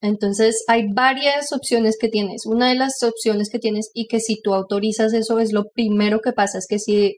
[0.00, 2.46] Entonces hay varias opciones que tienes.
[2.46, 6.20] Una de las opciones que tienes y que si tú autorizas eso es lo primero
[6.20, 7.16] que pasa, es que si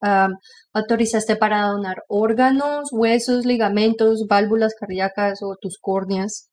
[0.72, 6.48] autorizaste para donar órganos, huesos, ligamentos, válvulas cardíacas o tus córneas,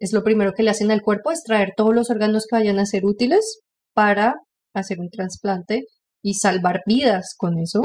[0.00, 2.80] es lo primero que le hacen al cuerpo, es traer todos los órganos que vayan
[2.80, 3.60] a ser útiles
[3.94, 4.34] para
[4.74, 5.84] hacer un trasplante
[6.26, 7.82] y salvar vidas con eso.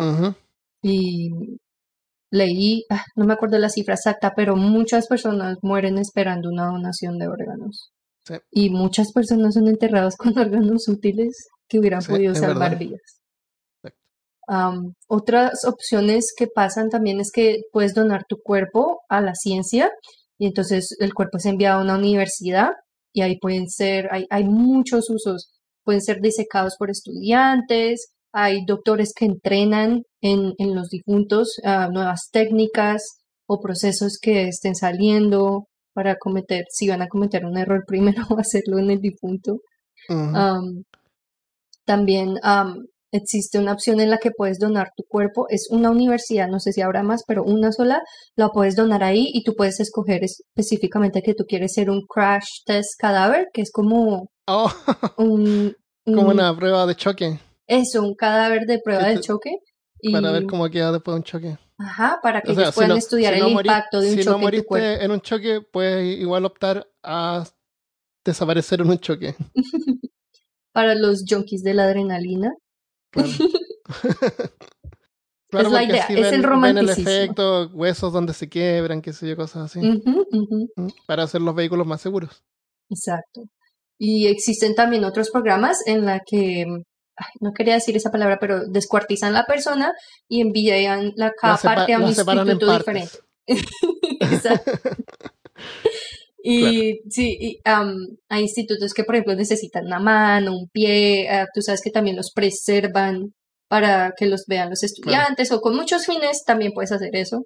[0.81, 1.29] Y
[2.31, 7.19] leí, ah, no me acuerdo la cifra exacta, pero muchas personas mueren esperando una donación
[7.19, 7.91] de órganos.
[8.49, 13.21] Y muchas personas son enterradas con órganos útiles que hubieran podido salvar vidas.
[15.07, 19.91] otras opciones que pasan también es que puedes donar tu cuerpo a la ciencia
[20.39, 22.71] y entonces el cuerpo es enviado a una universidad
[23.13, 25.51] y ahí pueden ser, hay, hay muchos usos,
[25.83, 31.55] pueden ser disecados por estudiantes, hay doctores que entrenan en, en los difuntos
[31.91, 33.03] nuevas técnicas
[33.47, 35.65] o procesos que estén saliendo.
[35.93, 39.59] para cometer, si van a cometer un error primero, hacerlo en el difunto.
[40.09, 40.35] Ujú.
[40.35, 40.83] Am,
[41.85, 45.47] también am, existe una opción en la que puedes donar tu cuerpo.
[45.49, 48.01] Es una universidad, no sé si habrá más, pero una sola
[48.37, 52.47] la puedes donar ahí y tú puedes escoger específicamente que tú quieres ser un crash
[52.65, 54.71] test cadáver, que es como Oh,
[55.17, 55.75] un,
[56.05, 57.39] como un- una prueba de choque
[57.71, 59.57] eso, un cadáver de prueba de choque.
[60.01, 61.57] Y, para ver cómo queda después de un choque.
[61.77, 64.09] ajá, para que O sea, ellos si puedan no- estudiar si el no impacto de
[64.09, 65.03] un si choque no en tu moriste cuerpo.
[65.05, 67.43] en un choque, puedes igual optar a
[68.25, 69.35] desaparecer en un choque.
[70.73, 72.53] Para los junkies de la adrenalina.
[73.11, 73.29] Claro.
[75.49, 77.09] Claro, Es la idea, es ven, el ven el romanticismo.
[77.09, 80.69] efecto, huesos donde se quiebran, qué sé yo, cosas así, Ujú, ujú.
[80.77, 80.93] ¿m?
[81.05, 82.41] para hacer los vehículos más seguros.
[82.89, 83.41] Exacto.
[83.99, 86.65] Y existen también otros programas en la que,
[87.39, 89.93] no quería decir esa palabra, pero descuartizan la persona
[90.27, 93.17] y envían la cada La, parte a un instituto diferente.
[96.43, 101.61] Y sí, y, hay institutos que, por ejemplo, necesitan una mano, un pie, ah, tú
[101.61, 103.33] sabes que también los preservan
[103.67, 107.45] para que los vean los estudiantes o con muchos fines también puedes hacer eso.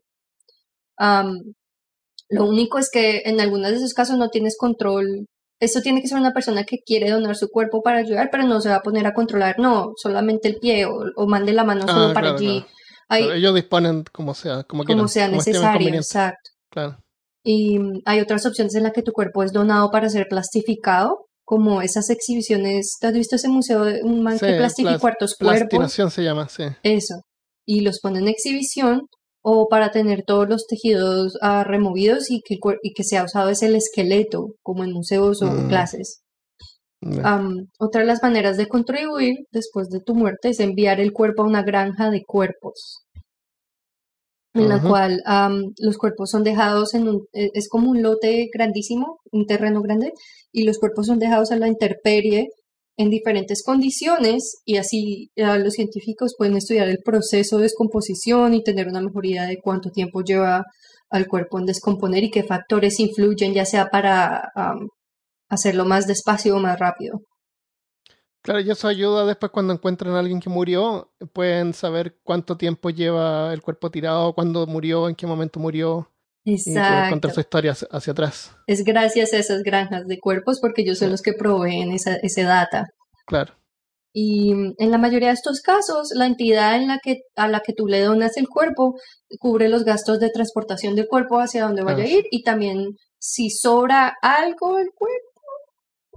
[2.30, 5.28] Lo único es que en algunos de esos casos no tienes control.
[5.60, 8.60] Eso tiene que ser una persona que quiere donar su cuerpo para ayudar, pero no
[8.62, 11.88] se va a poner a controlar, no, solamente el pie o, o mande la mano
[11.88, 12.60] solo Ah, para claro, allí.
[12.62, 12.68] claro.
[13.08, 16.50] Hay, ellos disponen como sea, como quieran, como sea como necesario, exacto.
[16.72, 16.98] Claro.
[17.44, 21.26] Y mm, hay otras opciones en las que tu cuerpo es donado para ser plastificado,
[21.46, 22.98] como esas exhibiciones.
[23.00, 25.60] ¿Te has visto ese museo de un man que Sí, plastificó plas- hartos cuerpos?
[25.70, 26.64] Plastinación se llama, sí.
[26.84, 27.22] Eso.
[27.66, 29.04] Y los pone en exhibición
[29.48, 33.62] o para tener todos los tejidos ah, removidos y que, y que sea usado es
[33.62, 35.68] el esqueleto, como en museos o Mm.
[35.70, 36.22] clases.
[37.78, 41.46] Otra de las maneras de contribuir después de tu muerte es enviar el cuerpo a
[41.46, 43.04] una granja de cuerpos,
[44.56, 45.22] en la cual
[45.78, 50.12] los cuerpos son dejados en un, e- es como un lote grandísimo, un terreno grande,
[50.52, 52.48] y los cuerpos son dejados a la intemperie
[52.98, 58.64] en diferentes condiciones y así ah, los científicos pueden estudiar el proceso de descomposición y
[58.64, 60.64] tener una mejor idea de cuánto tiempo lleva
[61.10, 64.52] al cuerpo en descomponer y qué factores influyen ya sea para
[65.50, 67.22] hacerlo más despacio o más rápido.
[68.42, 72.92] Claro, y eso ayuda después cuando encuentran a alguien que murió, pueden saber cuánto tiempo
[72.92, 76.12] lleva el cuerpo tirado, cuándo murió, en qué momento murió,
[76.46, 77.10] y poder Exacto.
[77.10, 78.52] contar su historia hacia, atrás.
[78.68, 82.44] Es gracias a esas granjas de cuerpos porque ellos son los que proveen esa, ese
[82.44, 82.86] data.
[83.26, 83.54] Claro.
[84.14, 87.74] Y en la mayoría de estos casos, la entidad en la que, a la que
[87.74, 88.96] tú le donas el cuerpo
[89.40, 92.96] cubre los gastos de transportación del cuerpo hacia donde vaya Ah, a ir y también
[93.20, 95.42] si sobra algo del cuerpo,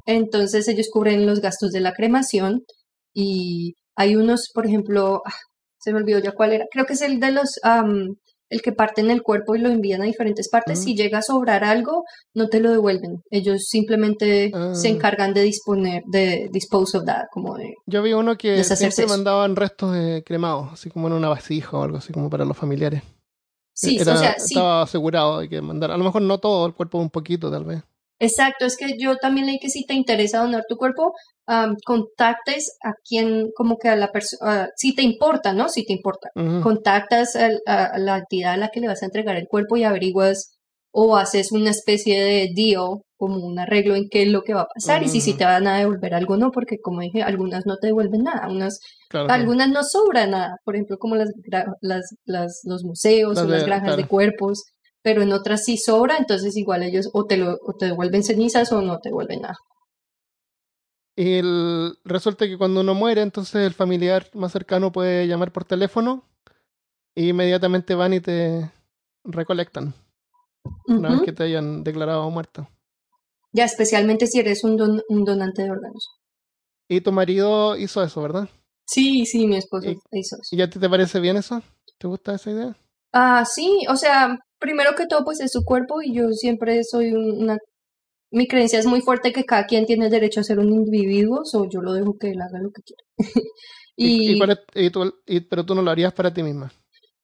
[0.06, 2.62] entonces ellos cubren los gastos de la cremación
[3.12, 5.32] y hay unos, por ejemplo, ah,
[5.80, 8.16] se me olvidó ya cuál era, creo que es el de los, am,
[8.50, 10.80] el que parten el cuerpo y lo envían a diferentes partes.
[10.80, 10.82] Mm.
[10.82, 13.22] Si llega a sobrar algo, no te lo devuelven.
[13.30, 14.90] Ellos simplemente se Ah.
[14.90, 19.56] encargan de disponer, de dispose of that, como de Yo vi uno que siempre mandaban
[19.56, 23.02] restos de cremados, así como en una vasija o algo así como para los familiares.
[23.74, 26.66] Sí, Era- o sea, sí, Estaba asegurado de que mandar, a lo mejor no todo
[26.66, 27.82] el cuerpo, un poquito tal vez.
[28.18, 28.64] Exacto.
[28.66, 31.12] Es que yo también leí que si te interesa donar tu cuerpo,
[31.46, 35.68] am, contactes a quien, como que a la persona, si te importa, ¿no?
[35.68, 36.30] Si te importa.
[36.62, 39.84] Contactas a, a la entidad a la que le vas a entregar el cuerpo y
[39.84, 40.58] averiguas
[40.90, 44.62] o haces una especie de deal, como un arreglo en qué es lo que va
[44.62, 47.22] a pasar y si, si te van a devolver algo o no, porque como dije,
[47.22, 49.40] algunas no te devuelven nada, unas, Claro, claro.
[49.40, 51.30] algunas no sobra nada, por ejemplo, como las,
[51.80, 54.64] las, las, los museos Las o las granjas de cuerpos,
[55.02, 58.72] pero en otras sí sobra, entonces igual ellos o te, lo, o te devuelven cenizas
[58.72, 59.56] o no te devuelven nada.
[61.16, 65.64] Y el- resulta que cuando uno muere, entonces el familiar más cercano puede llamar por
[65.64, 66.24] teléfono
[67.16, 68.70] e inmediatamente van y te
[69.24, 69.94] recolectan
[70.96, 72.68] una vez que te hayan declarado muerto.
[73.52, 76.08] Ya especialmente si eres un, don- un donante de órganos.
[76.88, 78.48] Y tu marido hizo eso, ¿verdad?
[78.86, 80.36] Sí, sí, mi esposo Y- hizo eso.
[80.50, 81.62] ¿Y a ti te parece bien eso?
[81.98, 82.76] ¿Te gusta esa idea?
[83.12, 87.12] Ah, sí, o sea, primero que todo, pues es su cuerpo y yo siempre soy
[87.12, 87.58] un- una...
[88.30, 91.42] Mi creencia es muy fuerte que cada quien tiene el derecho a ser un individuo,
[91.52, 93.02] o yo lo dejo que él haga lo que quiera.
[93.96, 96.42] ¿Y, y y cuál es- y tú- y- pero tú no lo harías para ti
[96.42, 96.70] misma.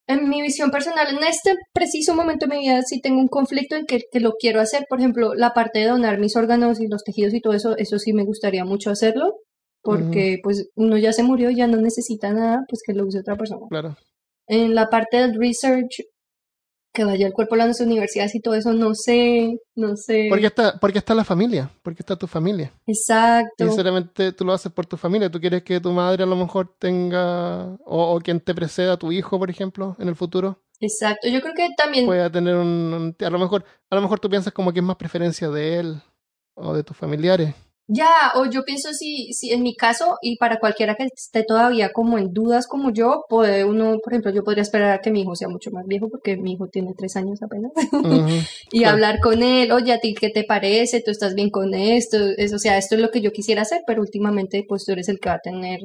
[0.07, 3.75] en mi visión personal, en este preciso momento de mi vida, sí tengo un conflicto
[3.77, 4.85] en que, que lo quiero hacer.
[4.89, 7.99] Por ejemplo, la parte de donar mis órganos y los tejidos y todo eso, eso
[7.99, 9.37] sí me gustaría mucho hacerlo,
[9.83, 13.37] porque pues uno ya se murió, ya no necesita nada, pues que lo use otra
[13.37, 13.63] persona.
[13.71, 13.97] Claro.
[14.47, 16.03] En la parte del research,
[16.95, 20.29] que vaya el cuerpo a las universidades y todo eso, no sé, no sé.
[20.31, 22.73] Porque está, porque está la familia, porque está tu familia.
[22.87, 23.67] Exacto.
[23.67, 25.31] Sinceramente, tú lo haces por tu familia.
[25.31, 29.13] Tú quieres que tu madre a lo mejor tenga, o, o quien te preceda, tu
[29.13, 33.27] hijo, por ejemplo, en el futuro, Exacto, yo creo que también pueda tener un, un-
[33.27, 36.03] a lo mejor, a lo mejor tú piensas como que es más preferencia de él
[36.55, 37.55] o de tus familiares.
[37.87, 41.93] Ya, o yo pienso si, si en mi caso, y para cualquiera que esté todavía
[41.93, 45.21] como en dudas como yo, puede uno, por ejemplo, yo podría esperar a que mi
[45.21, 47.73] hijo sea mucho más viejo, porque mi hijo tiene tres años apenas,
[48.73, 48.95] y claro.
[48.95, 51.03] hablar con él, oye, ¿a ti qué te parece?
[51.03, 52.17] ¿Tú estás bien con esto?
[52.39, 55.11] Es, o sea, esto es lo que yo quisiera hacer, pero últimamente, pues tú eres
[55.11, 55.81] el que va a tener,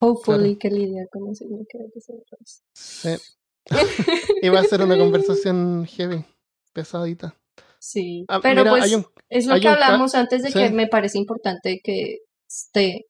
[0.00, 1.44] hopefully, que lidiar con eso.
[1.44, 2.62] y que vez.
[2.74, 3.16] Sí.
[4.42, 6.24] Iba a ser una conversación heavy,
[6.74, 7.39] pesadita.
[7.82, 11.16] Sí, Ah, pero mira, pues un- es lo que hablamos antes de que me parece
[11.18, 13.06] importante que esté,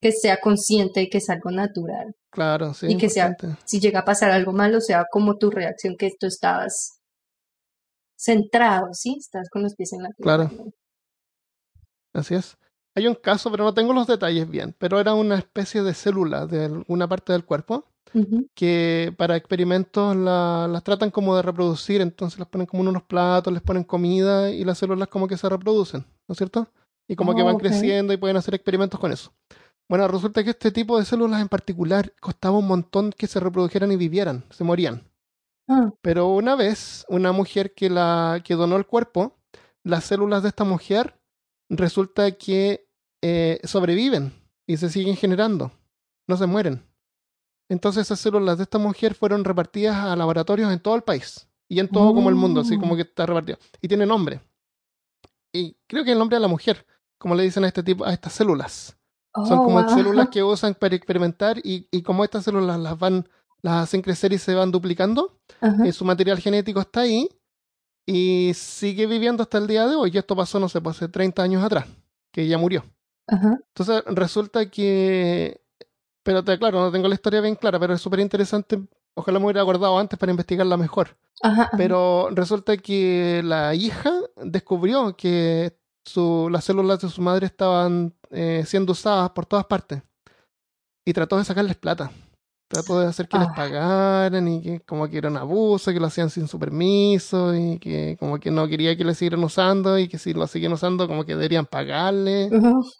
[0.00, 2.14] que sea consciente y que es algo natural.
[2.30, 2.86] Claro, sí.
[2.90, 3.34] Y que sea-.
[3.64, 7.00] Si llega a pasar algo malo, sea como tu reacción, que tú estabas
[8.16, 9.16] centrado, ¿sí?
[9.18, 10.48] Estás con los pies en la tierra.
[10.48, 10.72] Claro.
[12.12, 12.56] Así es.
[12.94, 16.46] Hay un caso, pero no tengo los detalles bien, pero era una especie de célula
[16.46, 17.84] de alguna parte del cuerpo
[18.54, 23.02] Que para experimentos la- las tratan como de reproducir, entonces las ponen como en unos
[23.02, 26.68] platos, les ponen comida y las células como que se reproducen, ¿no es cierto?
[27.08, 29.32] Y como que Oh, van creciendo y pueden hacer experimentos con eso.
[29.88, 33.92] Bueno, resulta que este tipo de células en particular costaba un montón que se reprodujeran
[33.92, 35.02] y vivieran, se morían.
[35.68, 39.36] Ah, Pero una vez, una mujer que, la, que donó el cuerpo,
[39.82, 41.18] las células de esta mujer
[41.68, 42.86] resulta que
[43.22, 44.32] eh, sobreviven
[44.66, 45.72] y se siguen generando,
[46.28, 46.82] no se mueren.
[47.68, 51.80] Entonces esas células de esta mujer fueron repartidas a laboratorios en todo el país y
[51.80, 53.58] en todo como el mundo, así como que está repartido.
[53.80, 54.40] Y tiene nombre.
[55.52, 56.86] Y creo que el nombre de la mujer,
[57.18, 58.96] como le dicen a este tipo, a estas células.
[59.34, 59.94] Son oh, como wow.
[59.94, 63.28] células que usan para experimentar y, y como estas células las van,
[63.62, 65.40] las hacen crecer y se van duplicando,
[65.84, 67.28] eh, su material genético está ahí
[68.06, 70.10] y sigue viviendo hasta el día de hoy.
[70.12, 71.86] Y esto pasó, no sé, pues hace 30 años atrás,
[72.30, 72.84] que ella murió.
[73.26, 75.63] Entonces resulta que,
[76.24, 78.80] pero te, claro, no tengo la historia bien clara, pero es súper interesante.
[79.14, 81.16] Ojalá me hubiera acordado antes para investigarla mejor.
[81.42, 81.62] Ajá.
[81.64, 81.70] ajá.
[81.76, 88.64] Pero resulta que la hija descubrió que su, las células de su madre estaban eh,
[88.66, 90.02] siendo usadas por todas partes.
[91.06, 92.10] Y trató de sacarles plata.
[92.68, 93.54] Trató de hacer que les Ah.
[93.54, 97.78] pagaran y que como que era un abuso, que lo hacían sin su permiso y
[97.78, 101.06] que como que no quería que le siguieran usando y que si lo siguen usando
[101.06, 102.48] como que deberían pagarle.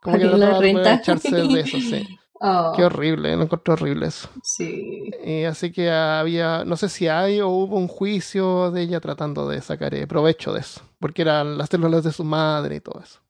[0.03, 2.07] Como que trataba de aprovecharse de eso, sí.
[2.47, 4.29] Oh, Qué horrible, lo encontré horrible eso.
[4.43, 5.11] sí.
[5.23, 9.49] Eh, así que había, no sé si hay o hubo un juicio de ella tratando
[9.49, 13.01] de sacar eh, provecho de eso, porque eran las células de su madre y todo
[13.03, 13.21] eso.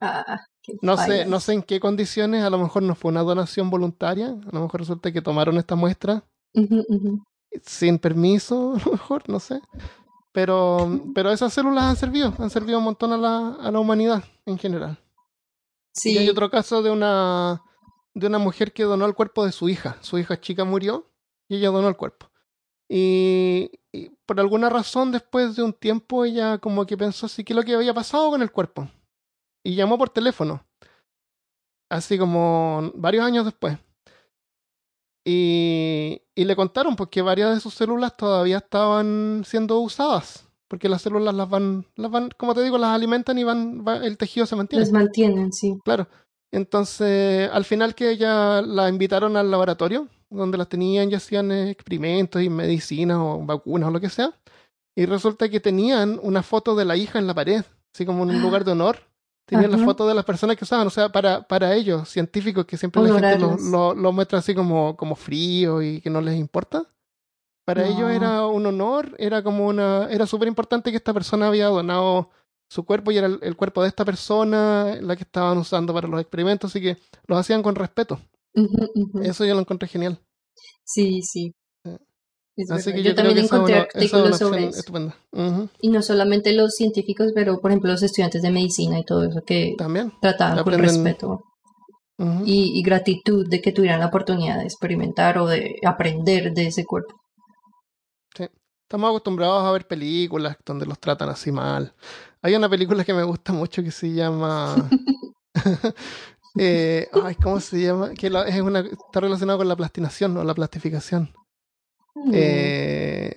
[0.00, 3.22] Ah, qué No sé, no sé en qué condiciones, a lo mejor no fue una
[3.22, 6.22] donación voluntaria, a lo mejor resulta que tomaron esta muestra
[7.62, 9.60] sin permiso, a lo mejor, no sé.
[10.32, 14.22] Pero, pero esas células han servido, han servido un montón a la, a la humanidad
[14.46, 14.98] en general.
[15.92, 16.12] Sí.
[16.12, 17.62] Y hay otro caso de una,
[18.14, 19.96] de una mujer que donó el cuerpo de su hija.
[20.02, 21.10] Su hija chica murió
[21.48, 22.30] y ella donó el cuerpo.
[22.88, 27.54] Y, y por alguna razón, después de un tiempo, ella como que pensó así que
[27.54, 28.88] lo que había pasado con el cuerpo.
[29.64, 30.64] Y llamó por teléfono.
[31.88, 33.78] Así como varios años después.
[35.24, 40.48] Y, y le contaron pues, que varias de sus células todavía estaban siendo usadas.
[40.68, 44.04] Porque las células las van, las van, como te digo, las alimentan y van, va-
[44.06, 44.84] el tejido se mantiene.
[44.84, 45.78] Los mantienen, sí.
[45.84, 46.08] Claro.
[46.52, 52.42] Entonces, al final que ella la invitaron al laboratorio, donde las tenían y hacían experimentos
[52.42, 54.32] y medicinas o vacunas o lo que sea,
[54.96, 58.30] y resulta que tenían una foto de la hija en la pared, así como en
[58.30, 58.98] un lugar de honor.
[59.46, 59.86] Tenían la Ajá.
[59.86, 63.18] foto de las personas que usaban, o sea, para, para ellos, científicos, que siempre la
[63.18, 66.84] gente lo, lo, lo muestra así como, como frío y que no les importa.
[67.64, 71.66] Para ellos era un honor, era como una, era súper importante que esta persona había
[71.66, 72.30] donado
[72.70, 76.06] su cuerpo y era el, el cuerpo de esta persona la que estaban usando para
[76.06, 76.96] los experimentos, así que
[77.26, 78.20] los hacían con respeto.
[79.22, 80.20] Eso yo lo encontré genial.
[80.84, 81.52] Sí, sí.
[81.84, 81.90] Sí.
[82.56, 82.96] Es Así verdad.
[82.96, 84.78] que yo, yo, también que encontré una, artículos sobre eso.
[84.80, 85.16] estupenda.
[85.80, 89.40] Y no solamente los científicos, pero por ejemplo los estudiantes de medicina y todo eso
[89.44, 90.12] que También.
[90.20, 91.42] trataban con Aprenden- respeto
[92.18, 92.42] Ujú.
[92.46, 96.84] y, y gratitud de que tuvieran la oportunidad de experimentar o de aprender de ese
[96.84, 97.14] cuerpo.
[98.82, 101.94] Estamos acostumbrados a ver películas donde los tratan así mal.
[102.42, 104.88] Hay una película que me gusta mucho que se llama.
[106.58, 108.14] eh, ay, ¿Cómo se llama?
[108.14, 111.32] Que la- es una, está relacionado con la plastinación o la plastificación.
[112.14, 112.30] Mm.
[112.34, 113.36] Eh,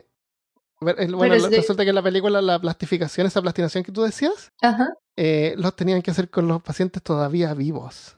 [0.79, 4.89] bueno, de- resulta que en la película la plastificación, esa plastinación que tú decías, Ajá.
[5.15, 8.17] eh, los tenían que hacer con los pacientes todavía vivos.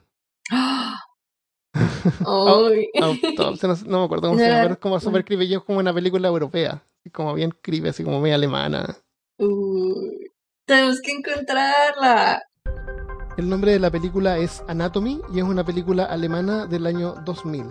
[2.24, 2.70] Oh.
[3.02, 5.54] Autopsia, no, no me acuerdo cómo No se llama, pero es como súper creepy, y
[5.54, 6.82] es como una película europea,
[7.12, 8.96] como bien creepy, así como media alemana.
[9.38, 10.25] Uy,
[10.66, 12.42] tenemos que encontrarla.
[13.36, 17.66] El nombre de la película es Anatomy y es una película alemana del año 2000.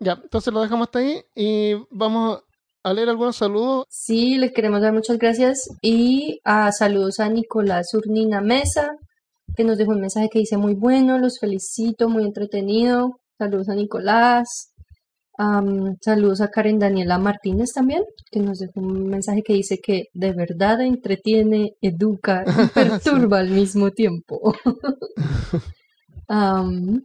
[0.00, 2.42] Ya, entonces lo dejamos hasta ahí y vamos
[2.82, 3.86] a leer algunos saludos.
[3.90, 8.96] Sí, les queremos dar muchas gracias y a saludos a Nicolás Urnina Mesa,
[9.56, 13.20] que nos dejó un mensaje que dice muy bueno, los felicito, muy entretenido.
[13.36, 14.72] Saludos a Nicolás.
[16.02, 20.32] Saludos a Karen Daniela Martínez también, que nos dejó un mensaje que dice que de
[20.32, 24.54] verdad entretiene, educa y perturba al mismo tiempo.
[26.28, 27.04] Am,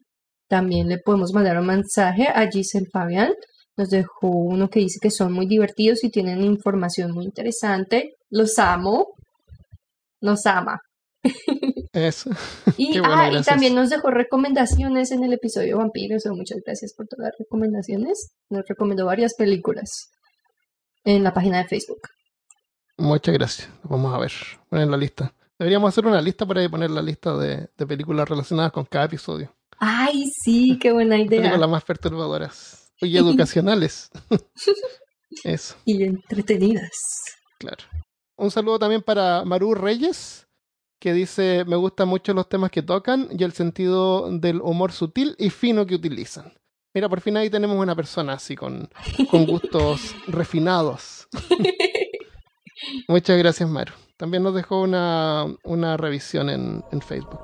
[0.49, 3.31] también le podemos mandar un mensaje a Giselle Fabián.
[3.77, 8.15] Nos dejó uno que dice que son muy divertidos y tienen información muy interesante.
[8.29, 9.13] Los amo.
[10.19, 10.79] Nos ama.
[11.95, 12.29] Eso.
[12.77, 16.23] Y, bueno, ah, y también nos dejó recomendaciones en el episodio de Vampiros.
[16.23, 18.33] so muchas gracias por todas las recomendaciones.
[18.49, 20.11] Nos recomendó varias películas
[21.05, 22.01] en la página de Facebook.
[22.97, 23.69] Muchas gracias.
[23.83, 24.31] Vamos a ver,
[24.69, 25.33] poner la lista.
[25.57, 29.55] Deberíamos hacer una lista para poner la lista de, de películas relacionadas con cada episodio.
[29.79, 31.41] Ay, sí, qué buena idea.
[31.41, 34.09] Películas más perturbadoras y educacionales.
[35.43, 36.91] Eso, Y entretenidas.
[37.57, 37.83] claro.
[38.37, 40.44] Un saludo también para Maru Reyes,
[40.99, 45.35] que dice, me gustan mucho los temas que tocan y el sentido del humor sutil
[45.37, 46.53] y fino que utilizan.
[46.93, 48.89] Mira, por fin ahí tenemos una persona así con,
[49.29, 51.27] con gustos refinados.
[53.07, 53.93] Muchas gracias, Maru.
[54.17, 57.41] También nos dejó una, una revisión en, en Facebook.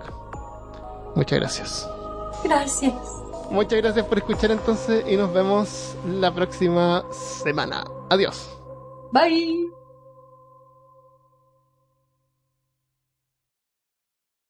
[1.15, 1.89] Muchas gracias.
[2.43, 2.93] Gracias.
[3.49, 7.03] Muchas gracias por escuchar entonces y nos vemos la próxima
[7.43, 7.83] semana.
[8.09, 8.49] Adiós.
[9.11, 9.80] Bye.